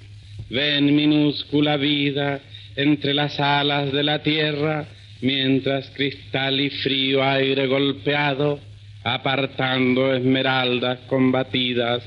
Ven 0.49 0.95
minúscula 0.95 1.77
vida 1.77 2.39
entre 2.75 3.13
las 3.13 3.39
alas 3.39 3.91
de 3.91 4.03
la 4.03 4.23
tierra 4.23 4.87
mientras 5.21 5.89
cristal 5.91 6.59
y 6.59 6.69
frío 6.69 7.23
aire 7.23 7.67
golpeado, 7.67 8.59
apartando 9.03 10.13
esmeraldas 10.13 10.99
combatidas 11.07 12.03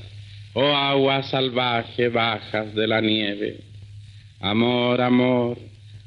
o 0.53 0.63
aguas 0.63 1.29
salvaje 1.29 2.09
bajas 2.09 2.73
de 2.73 2.87
la 2.87 3.01
nieve. 3.01 3.72
Amor, 4.43 4.99
amor, 4.99 5.57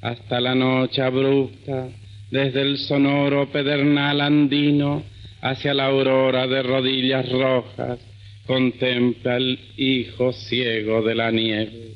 hasta 0.02 0.42
la 0.42 0.54
noche 0.54 1.00
abrupta, 1.00 1.88
desde 2.30 2.60
el 2.60 2.76
sonoro 2.76 3.50
pedernal 3.50 4.20
andino 4.20 5.04
hacia 5.40 5.72
la 5.72 5.86
aurora 5.86 6.46
de 6.46 6.62
rodillas 6.62 7.26
rojas, 7.32 7.98
contempla 8.46 9.38
el 9.38 9.58
hijo 9.78 10.34
ciego 10.34 11.00
de 11.00 11.14
la 11.14 11.30
nieve. 11.30 11.94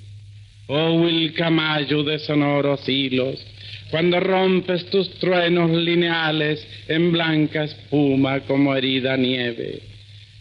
Oh 0.68 0.94
Wilcamayo 1.02 2.04
de 2.04 2.18
sonoros 2.20 2.88
hilos, 2.88 3.46
cuando 3.90 4.18
rompes 4.18 4.86
tus 4.86 5.10
truenos 5.18 5.70
lineales 5.70 6.66
en 6.88 7.12
blanca 7.12 7.64
espuma 7.64 8.40
como 8.40 8.74
herida 8.74 9.14
nieve, 9.18 9.82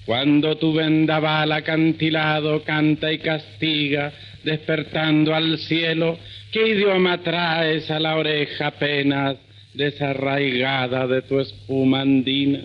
cuando 0.06 0.56
tu 0.56 0.72
vendaval 0.72 1.52
acantilado 1.52 2.64
canta 2.64 3.12
y 3.12 3.18
castiga, 3.18 4.14
despertando 4.44 5.34
al 5.34 5.58
cielo, 5.60 6.18
¿qué 6.52 6.70
idioma 6.70 7.18
traes 7.20 7.90
a 7.92 8.00
la 8.00 8.16
oreja 8.16 8.68
apenas 8.68 9.38
desarraigada 9.74 11.08
de 11.08 11.22
tu 11.22 11.40
espuma 11.40 12.02
andina? 12.02 12.62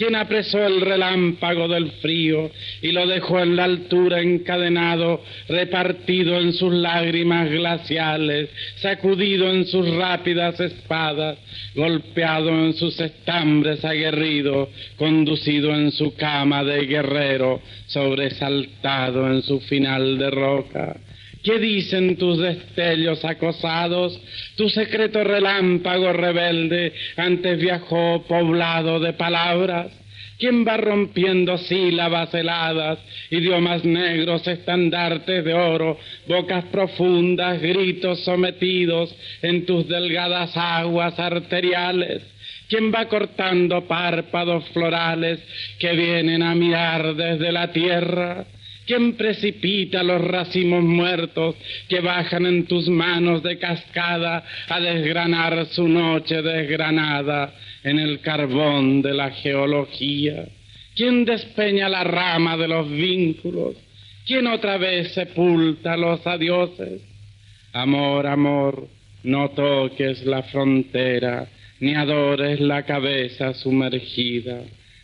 Quien 0.00 0.16
apresó 0.16 0.64
el 0.64 0.80
relámpago 0.80 1.68
del 1.68 1.90
frío 2.00 2.50
y 2.80 2.90
lo 2.90 3.06
dejó 3.06 3.38
en 3.40 3.54
la 3.54 3.64
altura 3.64 4.22
encadenado, 4.22 5.22
repartido 5.46 6.40
en 6.40 6.54
sus 6.54 6.72
lágrimas 6.72 7.50
glaciales, 7.50 8.48
sacudido 8.76 9.50
en 9.50 9.66
sus 9.66 9.94
rápidas 9.94 10.58
espadas, 10.58 11.36
golpeado 11.74 12.48
en 12.48 12.72
sus 12.72 12.98
estambres 12.98 13.84
aguerrido, 13.84 14.70
conducido 14.96 15.74
en 15.74 15.92
su 15.92 16.14
cama 16.14 16.64
de 16.64 16.86
guerrero, 16.86 17.60
sobresaltado 17.88 19.30
en 19.30 19.42
su 19.42 19.60
final 19.60 20.16
de 20.16 20.30
roca. 20.30 20.96
¿Qué 21.42 21.58
dicen 21.58 22.16
tus 22.16 22.38
destellos 22.38 23.24
acosados? 23.24 24.20
Tu 24.56 24.68
secreto 24.68 25.24
relámpago 25.24 26.12
rebelde 26.12 26.92
antes 27.16 27.58
viajó 27.58 28.24
poblado 28.28 29.00
de 29.00 29.14
palabras. 29.14 29.86
¿Quién 30.38 30.66
va 30.66 30.76
rompiendo 30.76 31.56
sílabas 31.58 32.32
heladas, 32.34 32.98
idiomas 33.30 33.84
negros, 33.84 34.46
estandartes 34.46 35.44
de 35.44 35.52
oro, 35.52 35.98
bocas 36.26 36.64
profundas, 36.66 37.60
gritos 37.60 38.24
sometidos 38.24 39.14
en 39.42 39.66
tus 39.66 39.86
delgadas 39.88 40.54
aguas 40.56 41.18
arteriales? 41.18 42.22
¿Quién 42.68 42.92
va 42.92 43.06
cortando 43.06 43.86
párpados 43.86 44.68
florales 44.70 45.40
que 45.78 45.92
vienen 45.92 46.42
a 46.42 46.54
mirar 46.54 47.14
desde 47.14 47.50
la 47.50 47.72
tierra? 47.72 48.46
¿Quién 48.90 49.12
precipita 49.12 50.02
los 50.02 50.20
racimos 50.20 50.82
muertos 50.82 51.54
que 51.88 52.00
bajan 52.00 52.44
en 52.44 52.66
tus 52.66 52.88
manos 52.88 53.40
de 53.40 53.56
cascada 53.56 54.44
a 54.68 54.80
desgranar 54.80 55.66
su 55.66 55.86
noche 55.86 56.42
desgranada 56.42 57.54
en 57.84 58.00
el 58.00 58.18
carbón 58.18 59.00
de 59.00 59.14
la 59.14 59.30
geología? 59.30 60.48
¿Quién 60.96 61.24
despeña 61.24 61.88
la 61.88 62.02
rama 62.02 62.56
de 62.56 62.66
los 62.66 62.90
vínculos? 62.90 63.76
¿Quién 64.26 64.48
otra 64.48 64.76
vez 64.76 65.12
sepulta 65.12 65.96
los 65.96 66.26
adioses? 66.26 67.00
Amor, 67.72 68.26
amor, 68.26 68.88
no 69.22 69.50
toques 69.50 70.26
la 70.26 70.42
frontera, 70.42 71.46
ni 71.78 71.94
adores 71.94 72.58
la 72.58 72.82
cabeza 72.82 73.54
sumergida. 73.54 74.62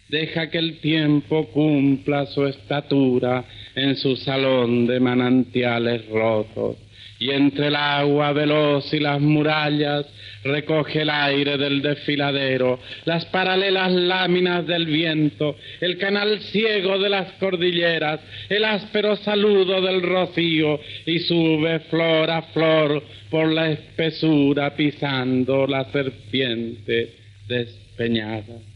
Deja 0.08 0.50
que 0.50 0.58
el 0.58 0.78
tiempo 0.80 1.46
cumpla 1.48 2.26
su 2.26 2.46
estatura 2.46 3.44
en 3.76 3.96
su 3.96 4.16
salón 4.16 4.86
de 4.86 4.98
manantiales 4.98 6.08
rotos. 6.08 6.76
Y 7.18 7.30
entre 7.30 7.68
el 7.68 7.76
agua 7.76 8.32
veloz 8.32 8.92
y 8.92 8.98
las 8.98 9.20
murallas 9.20 10.06
recoge 10.44 11.02
el 11.02 11.10
aire 11.10 11.56
del 11.56 11.80
desfiladero, 11.82 12.78
las 13.04 13.24
paralelas 13.26 13.92
láminas 13.92 14.66
del 14.66 14.86
viento, 14.86 15.56
el 15.80 15.98
canal 15.98 16.40
ciego 16.40 16.98
de 16.98 17.08
las 17.08 17.32
cordilleras, 17.34 18.20
el 18.48 18.64
áspero 18.64 19.16
saludo 19.16 19.80
del 19.80 20.02
rocío, 20.02 20.78
y 21.06 21.20
sube 21.20 21.80
flor 21.90 22.30
a 22.30 22.42
flor 22.42 23.02
por 23.30 23.50
la 23.50 23.70
espesura 23.70 24.74
pisando 24.74 25.66
la 25.66 25.84
serpiente 25.90 27.14
despeñada. 27.48 28.75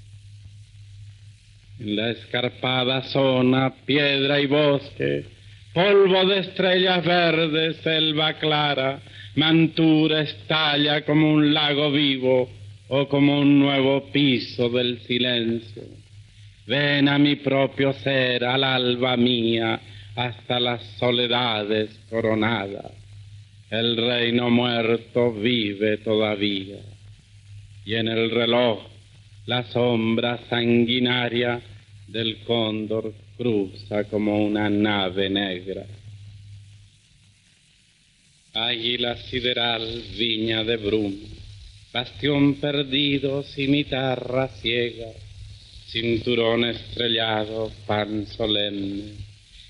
En 1.80 1.96
la 1.96 2.10
escarpada 2.10 3.02
zona, 3.04 3.72
piedra 3.86 4.38
y 4.38 4.46
bosque, 4.46 5.24
polvo 5.72 6.26
de 6.26 6.40
estrellas 6.40 7.02
verdes, 7.02 7.76
selva 7.78 8.34
clara, 8.34 9.00
mantura 9.36 10.20
estalla 10.20 11.06
como 11.06 11.32
un 11.32 11.54
lago 11.54 11.90
vivo 11.90 12.50
o 12.88 13.08
como 13.08 13.40
un 13.40 13.58
nuevo 13.58 14.12
piso 14.12 14.68
del 14.68 15.00
silencio. 15.06 15.82
Ven 16.66 17.08
a 17.08 17.18
mi 17.18 17.36
propio 17.36 17.94
ser, 17.94 18.44
al 18.44 18.62
alba 18.62 19.16
mía, 19.16 19.80
hasta 20.16 20.60
las 20.60 20.82
soledades 20.98 21.98
coronadas. 22.10 22.92
El 23.70 23.96
reino 23.96 24.50
muerto 24.50 25.32
vive 25.32 25.96
todavía. 25.96 26.80
Y 27.86 27.94
en 27.94 28.08
el 28.08 28.30
reloj 28.30 28.89
la 29.46 29.64
sombra 29.64 30.38
sanguinaria 30.48 31.60
del 32.06 32.44
cóndor 32.44 33.12
cruza 33.36 34.04
como 34.04 34.44
una 34.44 34.68
nave 34.68 35.30
negra. 35.30 35.86
Águila 38.52 39.16
sideral, 39.16 40.02
viña 40.18 40.64
de 40.64 40.76
bruma, 40.76 41.16
bastión 41.92 42.54
perdido, 42.54 43.42
cimitarra 43.44 44.48
ciega, 44.48 45.12
cinturón 45.86 46.64
estrellado, 46.64 47.70
pan 47.86 48.26
solemne, 48.26 49.14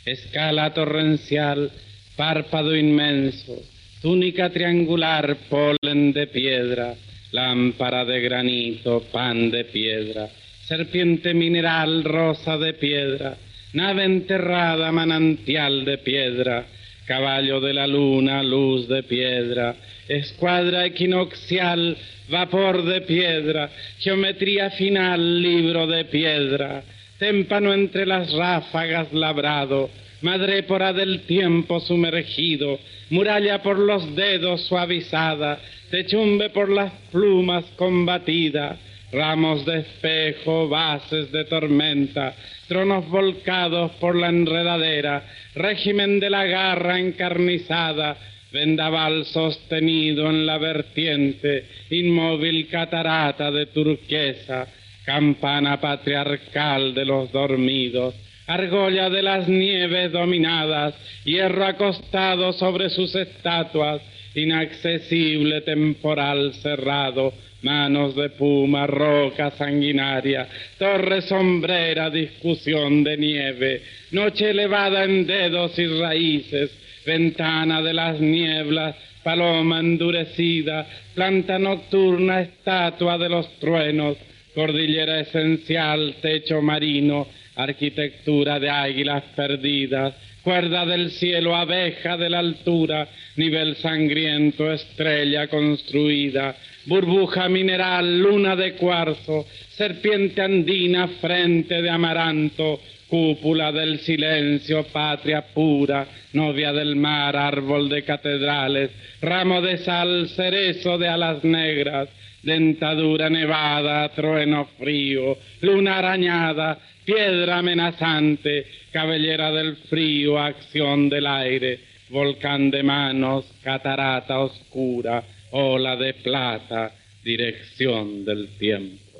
escala 0.04 0.72
torrencial, 0.72 1.70
párpado 2.16 2.74
inmenso, 2.74 3.62
túnica 4.02 4.50
triangular, 4.50 5.36
polen 5.48 6.12
de 6.12 6.26
piedra, 6.26 6.96
lámpara 7.32 8.04
de 8.04 8.20
granito, 8.20 9.04
pan 9.12 9.50
de 9.50 9.64
piedra, 9.64 10.28
serpiente 10.64 11.34
mineral, 11.34 12.04
rosa 12.04 12.58
de 12.58 12.74
piedra, 12.74 13.36
nave 13.72 14.04
enterrada, 14.04 14.90
manantial 14.92 15.84
de 15.84 15.98
piedra, 15.98 16.66
caballo 17.06 17.60
de 17.60 17.72
la 17.72 17.86
luna, 17.86 18.42
luz 18.42 18.88
de 18.88 19.02
piedra, 19.02 19.74
escuadra 20.08 20.86
equinoccial, 20.86 21.96
vapor 22.28 22.84
de 22.84 23.00
piedra, 23.02 23.70
geometría 23.98 24.70
final, 24.70 25.42
libro 25.42 25.86
de 25.86 26.04
piedra, 26.04 26.82
témpano 27.18 27.74
entre 27.74 28.06
las 28.06 28.32
ráfagas 28.32 29.12
labrado, 29.12 29.90
madrépora 30.22 30.92
del 30.92 31.22
tiempo 31.22 31.80
sumergido, 31.80 32.78
muralla 33.10 33.62
por 33.62 33.78
los 33.78 34.14
dedos 34.14 34.62
suavizada, 34.66 35.58
techumbe 35.90 36.50
por 36.50 36.68
las 36.68 36.92
plumas 37.10 37.64
combatida, 37.76 38.78
ramos 39.12 39.66
de 39.66 39.80
espejo, 39.80 40.68
bases 40.68 41.32
de 41.32 41.44
tormenta, 41.44 42.34
tronos 42.68 43.08
volcados 43.08 43.92
por 44.00 44.14
la 44.14 44.28
enredadera, 44.28 45.24
régimen 45.54 46.20
de 46.20 46.30
la 46.30 46.44
garra 46.44 47.00
encarnizada, 47.00 48.16
vendaval 48.52 49.24
sostenido 49.26 50.28
en 50.28 50.46
la 50.46 50.58
vertiente, 50.58 51.66
inmóvil 51.90 52.68
catarata 52.68 53.50
de 53.50 53.66
turquesa, 53.66 54.66
campana 55.04 55.80
patriarcal 55.80 56.94
de 56.94 57.04
los 57.04 57.32
dormidos, 57.32 58.14
argolla 58.46 59.08
de 59.10 59.22
las 59.22 59.48
nieves 59.48 60.12
dominadas, 60.12 60.94
hierro 61.24 61.64
acostado 61.64 62.52
sobre 62.52 62.90
sus 62.90 63.14
estatuas, 63.14 64.02
inaccesible 64.34 65.62
temporal 65.62 66.54
cerrado, 66.54 67.32
manos 67.62 68.14
de 68.16 68.30
puma, 68.30 68.86
roca 68.86 69.50
sanguinaria, 69.52 70.48
torre 70.78 71.22
sombrera, 71.22 72.08
discusión 72.10 73.04
de 73.04 73.16
nieve, 73.16 73.82
noche 74.12 74.50
elevada 74.50 75.04
en 75.04 75.26
dedos 75.26 75.78
y 75.78 75.86
raíces, 75.86 76.70
ventana 77.04 77.82
de 77.82 77.94
las 77.94 78.20
nieblas, 78.20 78.96
paloma 79.22 79.80
endurecida, 79.80 80.86
planta 81.14 81.58
nocturna, 81.58 82.40
estatua 82.40 83.18
de 83.18 83.28
los 83.28 83.58
truenos, 83.58 84.16
cordillera 84.54 85.20
esencial, 85.20 86.16
techo 86.20 86.62
marino, 86.62 87.26
arquitectura 87.56 88.58
de 88.58 88.70
águilas 88.70 89.22
perdidas, 89.36 90.14
cuerda 90.42 90.86
del 90.86 91.10
cielo, 91.10 91.54
abeja 91.54 92.16
de 92.16 92.30
la 92.30 92.38
altura, 92.38 93.08
nivel 93.36 93.76
sangriento, 93.76 94.72
estrella 94.72 95.48
construida, 95.48 96.56
burbuja 96.86 97.48
mineral, 97.48 98.20
luna 98.20 98.56
de 98.56 98.74
cuarzo, 98.74 99.46
serpiente 99.70 100.42
andina, 100.42 101.08
frente 101.20 101.82
de 101.82 101.90
amaranto, 101.90 102.80
cúpula 103.08 103.72
del 103.72 103.98
silencio, 104.00 104.84
patria 104.84 105.42
pura, 105.52 106.06
novia 106.32 106.72
del 106.72 106.96
mar, 106.96 107.36
árbol 107.36 107.88
de 107.88 108.04
catedrales, 108.04 108.90
ramo 109.20 109.60
de 109.60 109.78
sal, 109.78 110.28
cerezo 110.28 110.96
de 110.96 111.08
alas 111.08 111.42
negras, 111.42 112.08
dentadura 112.42 113.28
nevada, 113.28 114.08
trueno 114.10 114.66
frío, 114.78 115.36
luna 115.60 115.98
arañada, 115.98 116.78
piedra 117.04 117.58
amenazante, 117.58 118.66
cabellera 118.92 119.50
del 119.52 119.76
frío, 119.76 120.38
acción 120.38 121.08
del 121.08 121.26
aire, 121.26 121.80
volcán 122.08 122.70
de 122.70 122.82
manos, 122.82 123.44
catarata 123.62 124.40
oscura, 124.40 125.22
ola 125.52 125.96
de 125.96 126.14
plata, 126.14 126.92
dirección 127.24 128.24
del 128.24 128.48
tiempo. 128.58 129.18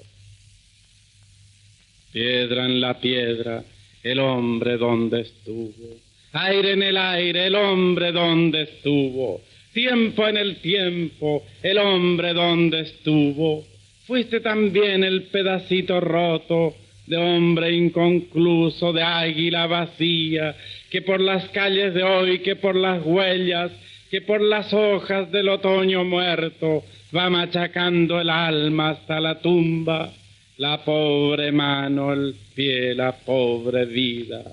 Piedra 2.13 2.65
en 2.65 2.81
la 2.81 3.01
piedra, 3.01 3.63
el 4.03 4.19
hombre 4.19 4.77
donde 4.77 5.21
estuvo. 5.21 5.97
Aire 6.33 6.73
en 6.73 6.83
el 6.83 6.97
aire, 6.97 7.47
el 7.47 7.55
hombre 7.55 8.13
donde 8.13 8.63
estuvo. 8.63 9.41
Tiempo 9.73 10.27
en 10.27 10.37
el 10.37 10.57
tiempo, 10.57 11.45
el 11.63 11.79
hombre 11.79 12.33
donde 12.33 12.81
estuvo. 12.81 13.65
Fuiste 14.07 14.41
también 14.41 15.05
el 15.05 15.25
pedacito 15.25 16.01
roto 16.01 16.75
de 17.11 17.17
hombre 17.17 17.75
inconcluso, 17.75 18.93
de 18.93 19.03
águila 19.03 19.67
vacía, 19.67 20.55
que 20.91 21.03
por 21.03 21.21
las 21.21 21.49
calles 21.49 21.93
de 21.93 22.05
hoy, 22.05 22.39
que 22.39 22.55
por 22.55 22.77
las 22.77 23.05
huellas, 23.05 23.73
que 24.13 24.21
por 24.21 24.41
las 24.41 24.73
hojas 24.73 25.31
del 25.33 25.49
otoño 25.49 26.05
muerto 26.05 26.85
va 27.15 27.29
machacando 27.29 28.21
el 28.21 28.31
alma 28.31 28.91
hasta 28.91 29.19
la 29.19 29.41
tumba, 29.41 30.13
la 30.59 30.85
pobre 30.85 31.51
mano, 31.51 32.13
el 32.13 32.37
pie, 32.55 32.95
la 32.95 33.11
pobre 33.11 33.87
vida. 33.87 34.45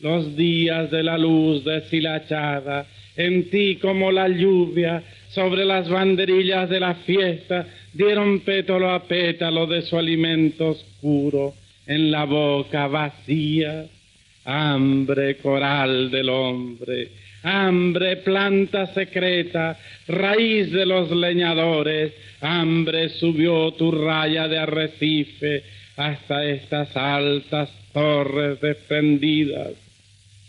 Los 0.00 0.34
días 0.34 0.90
de 0.90 1.02
la 1.02 1.18
luz 1.18 1.62
deshilachada, 1.62 2.86
en 3.16 3.50
ti 3.50 3.76
como 3.76 4.10
la 4.10 4.28
lluvia, 4.28 5.02
sobre 5.28 5.66
las 5.66 5.90
banderillas 5.90 6.70
de 6.70 6.80
la 6.80 6.94
fiesta, 6.94 7.66
dieron 7.92 8.40
pétalo 8.40 8.90
a 8.90 9.02
pétalo 9.02 9.66
de 9.66 9.82
su 9.82 9.98
alimento 9.98 10.68
oscuro, 10.68 11.52
en 11.88 12.10
la 12.10 12.24
boca 12.24 12.86
vacía, 12.86 13.86
hambre 14.44 15.38
coral 15.38 16.10
del 16.10 16.28
hombre, 16.28 17.08
hambre 17.42 18.16
planta 18.18 18.86
secreta, 18.88 19.78
raíz 20.06 20.70
de 20.70 20.84
los 20.84 21.10
leñadores, 21.10 22.12
hambre 22.42 23.08
subió 23.08 23.72
tu 23.72 23.90
raya 23.90 24.46
de 24.48 24.58
arrecife 24.58 25.64
hasta 25.96 26.44
estas 26.44 26.94
altas 26.94 27.70
torres 27.92 28.60
desprendidas. 28.60 29.72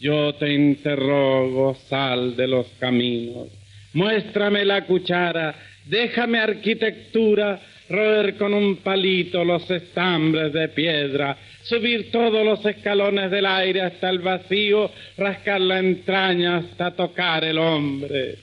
Yo 0.02 0.34
te 0.36 0.54
interrogo, 0.54 1.76
sal 1.88 2.36
de 2.36 2.48
los 2.48 2.68
caminos, 2.80 3.48
muéstrame 3.94 4.66
la 4.66 4.86
cuchara, 4.86 5.56
déjame 5.86 6.40
arquitectura, 6.40 7.62
roer 7.90 8.36
con 8.38 8.54
un 8.54 8.78
palito 8.78 9.44
los 9.44 9.70
estambres 9.70 10.54
de 10.54 10.68
piedra, 10.70 11.38
subir 11.64 12.12
todos 12.12 12.46
los 12.46 12.64
escalones 12.66 13.32
del 13.32 13.46
aire 13.46 13.82
hasta 13.82 14.10
el 14.10 14.20
vacío, 14.20 14.92
rascar 15.18 15.60
la 15.62 15.80
entraña 15.80 16.58
hasta 16.58 16.92
tocar 16.92 17.44
el 17.44 17.58
hombre. 17.58 18.36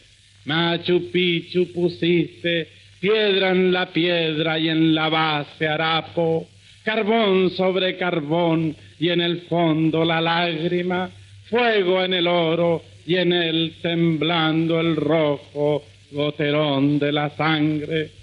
Machu 0.45 1.11
Picchu 1.11 1.73
pusiste 1.73 2.69
piedra 3.01 3.51
en 3.51 3.73
la 3.73 3.87
piedra 3.87 4.59
y 4.59 4.69
en 4.69 4.95
la 4.95 5.09
base 5.09 5.67
harapo, 5.67 6.49
carbón 6.85 7.51
sobre 7.51 7.97
carbón 7.97 8.75
y 8.99 9.11
en 9.11 9.21
el 9.21 9.43
fondo 9.43 10.05
la 10.05 10.21
lágrima, 10.21 11.11
fuego 11.49 12.03
en 12.03 12.15
el 12.15 12.27
oro 12.27 12.83
y 13.07 13.17
en 13.17 13.33
él 13.33 13.75
temblando 13.81 14.81
el 14.81 14.97
rojo 14.97 15.85
goterón 16.11 16.99
de 16.99 17.13
la 17.13 17.31
sangre 17.31 18.16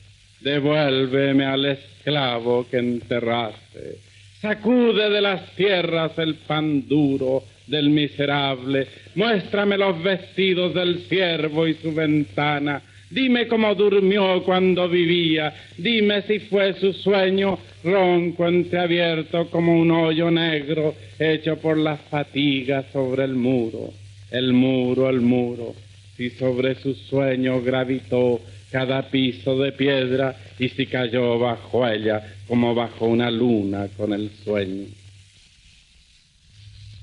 devuélveme 0.43 1.45
al 1.45 1.65
esclavo 1.65 2.67
que 2.69 2.77
enterraste. 2.77 3.97
Sacude 4.41 5.09
de 5.09 5.21
las 5.21 5.55
tierras 5.55 6.11
el 6.17 6.35
pan 6.35 6.87
duro 6.87 7.43
del 7.67 7.89
miserable. 7.89 8.87
Muéstrame 9.15 9.77
los 9.77 10.03
vestidos 10.03 10.73
del 10.73 10.99
siervo 11.07 11.65
y 11.65 11.75
su 11.75 11.93
ventana. 11.93 12.81
Dime 13.09 13.47
cómo 13.47 13.73
durmió 13.75 14.43
cuando 14.43 14.89
vivía. 14.89 15.53
Dime 15.77 16.23
si 16.23 16.39
fue 16.39 16.73
su 16.73 16.91
sueño 16.93 17.59
ronco 17.83 18.47
entreabierto 18.47 19.49
como 19.49 19.79
un 19.79 19.91
hoyo 19.91 20.31
negro 20.31 20.95
hecho 21.19 21.57
por 21.57 21.77
las 21.77 22.01
fatigas 22.01 22.85
sobre 22.91 23.23
el 23.23 23.35
muro. 23.35 23.93
El 24.31 24.51
muro, 24.53 25.09
el 25.09 25.21
muro. 25.21 25.75
Si 26.17 26.31
sobre 26.31 26.75
su 26.75 26.95
sueño 26.95 27.61
gravitó 27.61 28.41
cada 28.73 29.03
piso 29.11 29.55
de 29.59 29.71
piedra 29.73 30.35
y 30.57 30.67
si 30.69 30.87
cayó 30.87 31.37
bajo 31.37 31.87
ella 31.87 32.37
como 32.47 32.73
bajo 32.73 33.05
una 33.05 33.29
luna 33.29 33.87
con 33.95 34.11
el 34.13 34.31
sueño. 34.43 34.87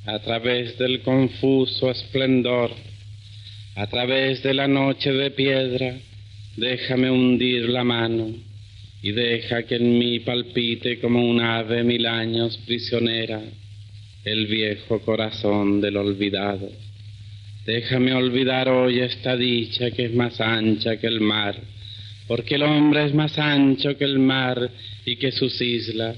A 0.04 0.18
través 0.18 0.76
del 0.78 1.02
confuso 1.02 1.88
esplendor, 1.88 2.72
a 3.76 3.86
través 3.86 4.42
de 4.42 4.52
la 4.52 4.66
noche 4.66 5.12
de 5.12 5.30
piedra, 5.30 5.94
déjame 6.56 7.08
hundir 7.08 7.68
la 7.68 7.84
mano 7.84 8.30
y 9.00 9.12
deja 9.12 9.62
que 9.62 9.76
en 9.76 9.96
mí 9.96 10.18
palpite 10.18 10.98
como 10.98 11.24
un 11.24 11.40
ave 11.40 11.84
mil 11.84 12.04
años 12.04 12.58
prisionera 12.66 13.40
el 14.24 14.46
viejo 14.48 14.98
corazón 15.02 15.80
del 15.80 15.98
olvidado. 15.98 16.68
Déjame 17.70 18.12
olvidar 18.12 18.68
hoy 18.68 18.98
esta 18.98 19.36
dicha 19.36 19.92
que 19.92 20.06
es 20.06 20.12
más 20.12 20.40
ancha 20.40 20.96
que 20.96 21.06
el 21.06 21.20
mar, 21.20 21.54
porque 22.26 22.56
el 22.56 22.64
hombre 22.64 23.04
es 23.04 23.14
más 23.14 23.38
ancho 23.38 23.96
que 23.96 24.06
el 24.06 24.18
mar 24.18 24.68
y 25.06 25.14
que 25.14 25.30
sus 25.30 25.60
islas, 25.62 26.16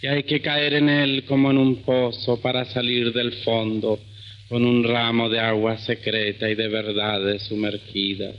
y 0.00 0.06
hay 0.06 0.22
que 0.22 0.40
caer 0.40 0.72
en 0.72 0.88
él 0.88 1.24
como 1.24 1.50
en 1.50 1.58
un 1.58 1.82
pozo 1.82 2.40
para 2.40 2.64
salir 2.64 3.12
del 3.12 3.32
fondo 3.44 4.00
con 4.48 4.64
un 4.64 4.82
ramo 4.84 5.28
de 5.28 5.38
agua 5.38 5.76
secreta 5.76 6.48
y 6.48 6.54
de 6.54 6.68
verdades 6.68 7.42
sumergidas. 7.42 8.34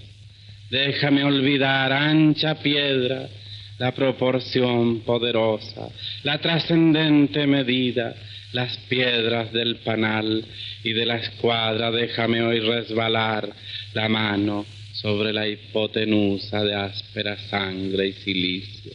Déjame 0.72 1.26
olvidar, 1.26 1.94
ancha 1.94 2.56
piedra, 2.56 3.30
la 3.78 3.92
proporción 3.92 5.02
poderosa, 5.02 5.90
la 6.24 6.40
trascendente 6.40 7.46
medida, 7.46 8.16
las 8.54 8.78
piedras 8.90 9.52
del 9.52 9.78
panal 9.78 10.44
y 10.84 10.94
de 10.94 11.06
la 11.06 11.18
escuadra 11.18 11.92
déjame 11.92 12.42
hoy 12.42 12.60
resbalar 12.60 13.50
la 13.94 14.08
mano 14.10 14.66
sobre 14.94 15.34
la 15.34 15.48
hipotenusa 15.48 16.64
de 16.64 16.76
áspera 16.76 17.38
sangre 17.50 18.08
y 18.08 18.14
silicio. 18.14 18.94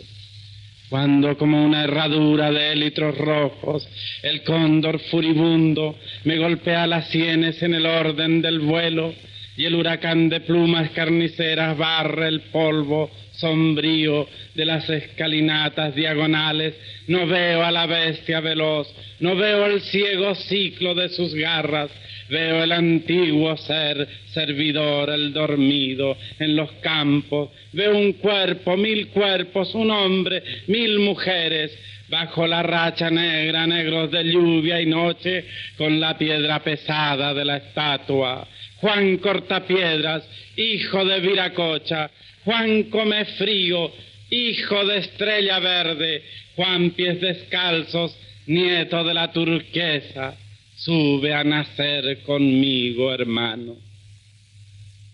Cuando 0.88 1.38
como 1.38 1.64
una 1.64 1.84
herradura 1.84 2.50
de 2.50 2.72
élitros 2.72 3.16
rojos 3.16 3.88
el 4.22 4.42
cóndor 4.42 4.98
furibundo 4.98 5.98
me 6.24 6.38
golpea 6.38 6.86
las 6.86 7.08
sienes 7.08 7.62
en 7.62 7.74
el 7.74 7.86
orden 7.86 8.42
del 8.42 8.60
vuelo 8.60 9.14
y 9.56 9.64
el 9.64 9.74
huracán 9.74 10.28
de 10.28 10.40
plumas 10.40 10.90
carniceras 10.90 11.76
barre 11.76 12.28
el 12.28 12.40
polvo 12.42 13.10
sombrío 13.32 14.28
de 14.54 14.64
las 14.64 14.88
escalinatas 14.88 15.94
diagonales, 15.94 16.74
no 17.08 17.26
veo 17.26 17.62
a 17.62 17.70
la 17.70 17.86
bestia 17.86 18.40
veloz, 18.40 18.88
no 19.20 19.36
veo 19.36 19.66
el 19.66 19.80
ciego 19.82 20.34
ciclo 20.34 20.94
de 20.94 21.08
sus 21.08 21.34
garras, 21.34 21.90
veo 22.28 22.62
el 22.62 22.72
antiguo 22.72 23.56
ser 23.56 24.08
servidor, 24.32 25.10
el 25.10 25.32
dormido 25.32 26.16
en 26.38 26.56
los 26.56 26.70
campos, 26.80 27.50
veo 27.72 27.96
un 27.96 28.14
cuerpo, 28.14 28.76
mil 28.76 29.08
cuerpos, 29.08 29.74
un 29.74 29.90
hombre, 29.90 30.42
mil 30.66 30.98
mujeres, 30.98 31.76
bajo 32.08 32.46
la 32.46 32.62
racha 32.62 33.10
negra, 33.10 33.66
negros 33.66 34.10
de 34.10 34.24
lluvia 34.24 34.80
y 34.80 34.86
noche, 34.86 35.46
con 35.78 35.98
la 35.98 36.16
piedra 36.18 36.62
pesada 36.62 37.32
de 37.32 37.44
la 37.44 37.56
estatua. 37.56 38.46
Juan 38.82 39.18
Cortapiedras, 39.18 40.28
hijo 40.56 41.04
de 41.04 41.20
Viracocha, 41.20 42.10
Juan 42.44 42.82
Come 42.90 43.24
Frío, 43.36 43.92
hijo 44.28 44.84
de 44.84 44.98
Estrella 44.98 45.60
Verde, 45.60 46.24
Juan 46.56 46.90
Pies 46.90 47.20
Descalzos, 47.20 48.12
nieto 48.48 49.04
de 49.04 49.14
la 49.14 49.30
turquesa, 49.30 50.34
sube 50.74 51.32
a 51.32 51.44
nacer 51.44 52.24
conmigo, 52.24 53.14
hermano. 53.14 53.76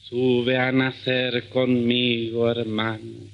Sube 0.08 0.56
a 0.56 0.72
nacer 0.72 1.50
conmigo, 1.50 2.50
hermano. 2.50 3.28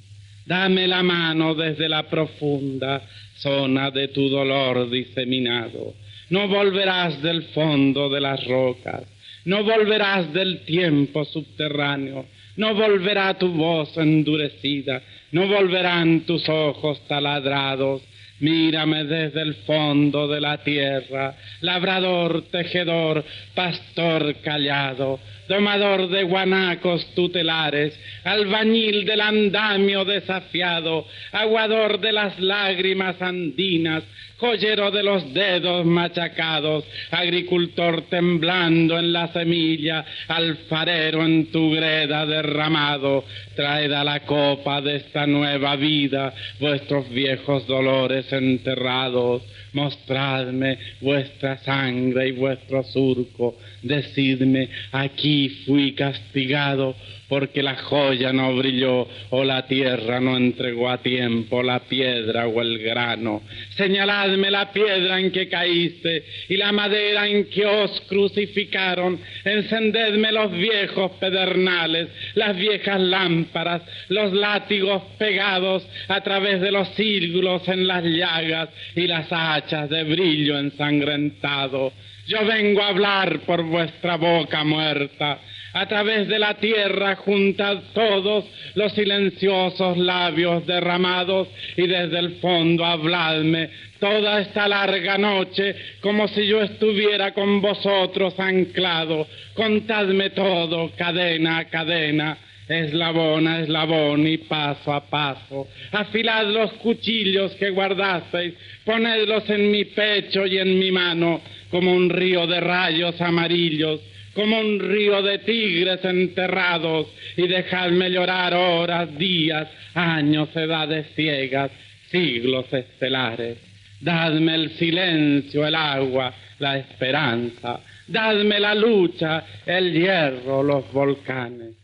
Dame 0.47 0.88
la 0.88 1.05
mano 1.05 1.55
desde 1.55 1.88
la 1.88 2.09
profunda 2.11 3.01
zona 3.37 3.92
de 3.92 4.09
tu 4.09 4.29
dolor 4.29 4.90
diseminado. 4.90 5.94
No 6.31 6.49
volverás 6.49 7.23
del 7.23 7.44
fondo 7.55 8.09
de 8.09 8.20
las 8.20 8.44
rocas, 8.44 9.05
no 9.44 9.62
volverás 9.64 10.33
del 10.33 10.64
tiempo 10.64 11.24
subterráneo, 11.24 12.26
no 12.57 12.74
volverá 12.74 13.35
tu 13.35 13.48
voz 13.48 13.96
endurecida, 13.96 15.02
no 15.33 15.46
volverán 15.48 16.20
tus 16.20 16.48
ojos 16.48 17.07
taladrados. 17.07 18.02
Mírame 18.40 19.04
desde 19.04 19.42
el 19.42 19.54
fondo 19.64 20.26
de 20.26 20.40
la 20.40 20.59
tierra, 20.59 21.37
labrador, 21.61 22.42
tejedor, 22.50 23.24
pastor 23.54 24.35
callado, 24.42 25.20
domador 25.48 26.09
de 26.09 26.22
guanacos 26.24 27.07
tutelares, 27.14 27.98
albañil 28.24 29.04
del 29.04 29.20
andamio 29.20 30.04
desafiado, 30.04 31.07
aguador 31.33 32.00
de 32.00 32.12
las 32.12 32.38
lágrimas 32.38 33.20
andinas, 33.20 34.02
joyero 34.38 34.90
de 34.90 35.02
los 35.02 35.33
dedos 35.33 35.87
machacados, 35.87 36.85
agricultor 37.11 38.02
temblando 38.11 38.98
en 38.98 39.12
la 39.12 39.28
semilla, 39.28 40.04
alfarero 40.28 41.24
en 41.24 41.50
tu 41.50 41.70
greda 41.72 42.26
derramado, 42.26 43.24
traed 43.54 43.92
a 43.92 44.04
la 44.04 44.20
copa 44.20 44.80
de 44.80 44.96
esta 44.96 45.26
nueva 45.26 45.76
vida 45.76 46.35
vuestros 46.59 47.09
viejos 47.11 47.66
dolores 47.66 48.30
enterrados, 48.33 49.42
mostradme 49.74 50.78
vuestra 51.00 51.58
sangre 51.58 52.28
y 52.28 52.32
vuestro 52.32 52.82
surco, 52.84 53.58
decidme, 53.82 54.68
aquí 54.92 55.48
fui 55.66 55.92
castigado 55.92 56.94
porque 57.28 57.62
la 57.62 57.74
joya 57.76 58.32
no 58.32 58.54
brilló 58.54 59.08
o 59.30 59.44
la 59.44 59.66
tierra 59.66 60.20
no 60.20 60.37
entregó 60.37 60.90
a 60.90 60.98
tiempo 60.98 61.62
la 61.62 61.80
piedra 61.80 62.46
o 62.46 62.60
el 62.60 62.78
grano. 62.78 63.42
Señaladme 63.70 64.50
la 64.50 64.72
piedra 64.72 65.18
en 65.18 65.32
que 65.32 65.48
caíste 65.48 66.24
y 66.48 66.56
la 66.56 66.70
madera 66.70 67.26
en 67.26 67.46
que 67.46 67.66
os 67.66 68.00
crucificaron. 68.02 69.18
Encendedme 69.44 70.30
los 70.32 70.52
viejos 70.52 71.12
pedernales, 71.12 72.08
las 72.34 72.56
viejas 72.56 73.00
lámparas, 73.00 73.82
los 74.08 74.32
látigos 74.32 75.02
pegados 75.18 75.84
a 76.08 76.20
través 76.20 76.60
de 76.60 76.70
los 76.70 76.88
círculos 76.90 77.66
en 77.68 77.87
las 77.87 78.04
llagas 78.04 78.68
y 78.94 79.06
las 79.06 79.26
hachas 79.30 79.63
de 79.64 80.05
brillo 80.05 80.59
ensangrentado. 80.59 81.90
Yo 82.27 82.44
vengo 82.44 82.83
a 82.83 82.88
hablar 82.88 83.40
por 83.40 83.62
vuestra 83.62 84.16
boca 84.16 84.62
muerta 84.62 85.38
a 85.72 85.87
través 85.87 86.29
de 86.29 86.38
la 86.38 86.55
tierra 86.55 87.16
juntad 87.16 87.79
todos 87.94 88.44
los 88.74 88.92
silenciosos 88.92 89.96
labios 89.96 90.66
derramados 90.66 91.48
y 91.77 91.87
desde 91.87 92.18
el 92.18 92.37
fondo 92.40 92.85
habladme 92.85 93.70
toda 93.98 94.40
esta 94.40 94.68
larga 94.68 95.16
noche 95.16 95.74
como 96.03 96.29
si 96.29 96.46
yo 96.46 96.62
estuviera 96.62 97.33
con 97.33 97.62
vosotros 97.62 98.38
anclado. 98.38 99.27
Contadme 99.55 100.31
todo, 100.31 100.90
cadena 100.94 101.59
a 101.59 101.64
cadena, 101.64 102.37
eslabón 102.68 103.46
a 103.46 103.61
eslabón 103.61 104.27
y 104.27 104.38
paso 104.38 104.92
a 104.92 105.09
paso. 105.09 105.68
Afilad 105.92 106.46
los 106.46 106.72
cuchillos 106.74 107.53
que 107.57 107.70
guardasteis, 107.70 108.55
ponedlos 108.85 109.48
en 109.50 109.70
mi 109.70 109.85
pecho 109.85 110.46
y 110.46 110.59
en 110.59 110.79
mi 110.79 110.90
mano 110.90 111.40
como 111.70 111.92
un 111.92 112.11
río 112.11 112.46
de 112.46 112.61
rayos 112.61 113.20
amarillos 113.20 114.00
como 114.35 114.59
un 114.59 114.81
río 114.81 115.22
de 115.22 115.38
tigres 115.38 116.05
enterrados, 116.05 117.07
y 117.37 117.46
dejadme 117.46 118.11
llorar 118.11 118.53
horas, 118.53 119.16
días, 119.16 119.68
años, 119.94 120.48
edades 120.55 121.07
ciegas, 121.14 121.70
siglos 122.11 122.66
estelares. 122.72 123.59
Dadme 124.00 124.55
el 124.57 124.70
silencio, 124.72 125.66
el 125.66 125.74
agua, 125.74 126.35
la 126.59 126.79
esperanza, 126.79 127.81
dadme 128.07 128.61
la 128.61 128.74
lucha, 128.74 129.44
el 129.64 129.92
hierro, 129.92 130.62
los 130.62 130.92
volcanes. 130.92 131.84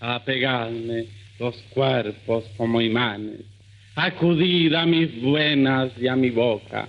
Apegadme 0.00 1.06
los 1.38 1.56
cuerpos 1.74 2.44
como 2.56 2.80
imanes, 2.80 3.40
acudid 3.94 4.74
a 4.74 4.86
mis 4.86 5.20
buenas 5.20 5.92
y 5.98 6.08
a 6.08 6.16
mi 6.16 6.30
boca, 6.30 6.88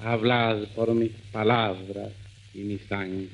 hablad 0.00 0.64
por 0.74 0.92
mis 0.94 1.12
palabras 1.32 2.12
y 2.54 2.58
mi 2.58 2.78
sangre. 2.78 3.28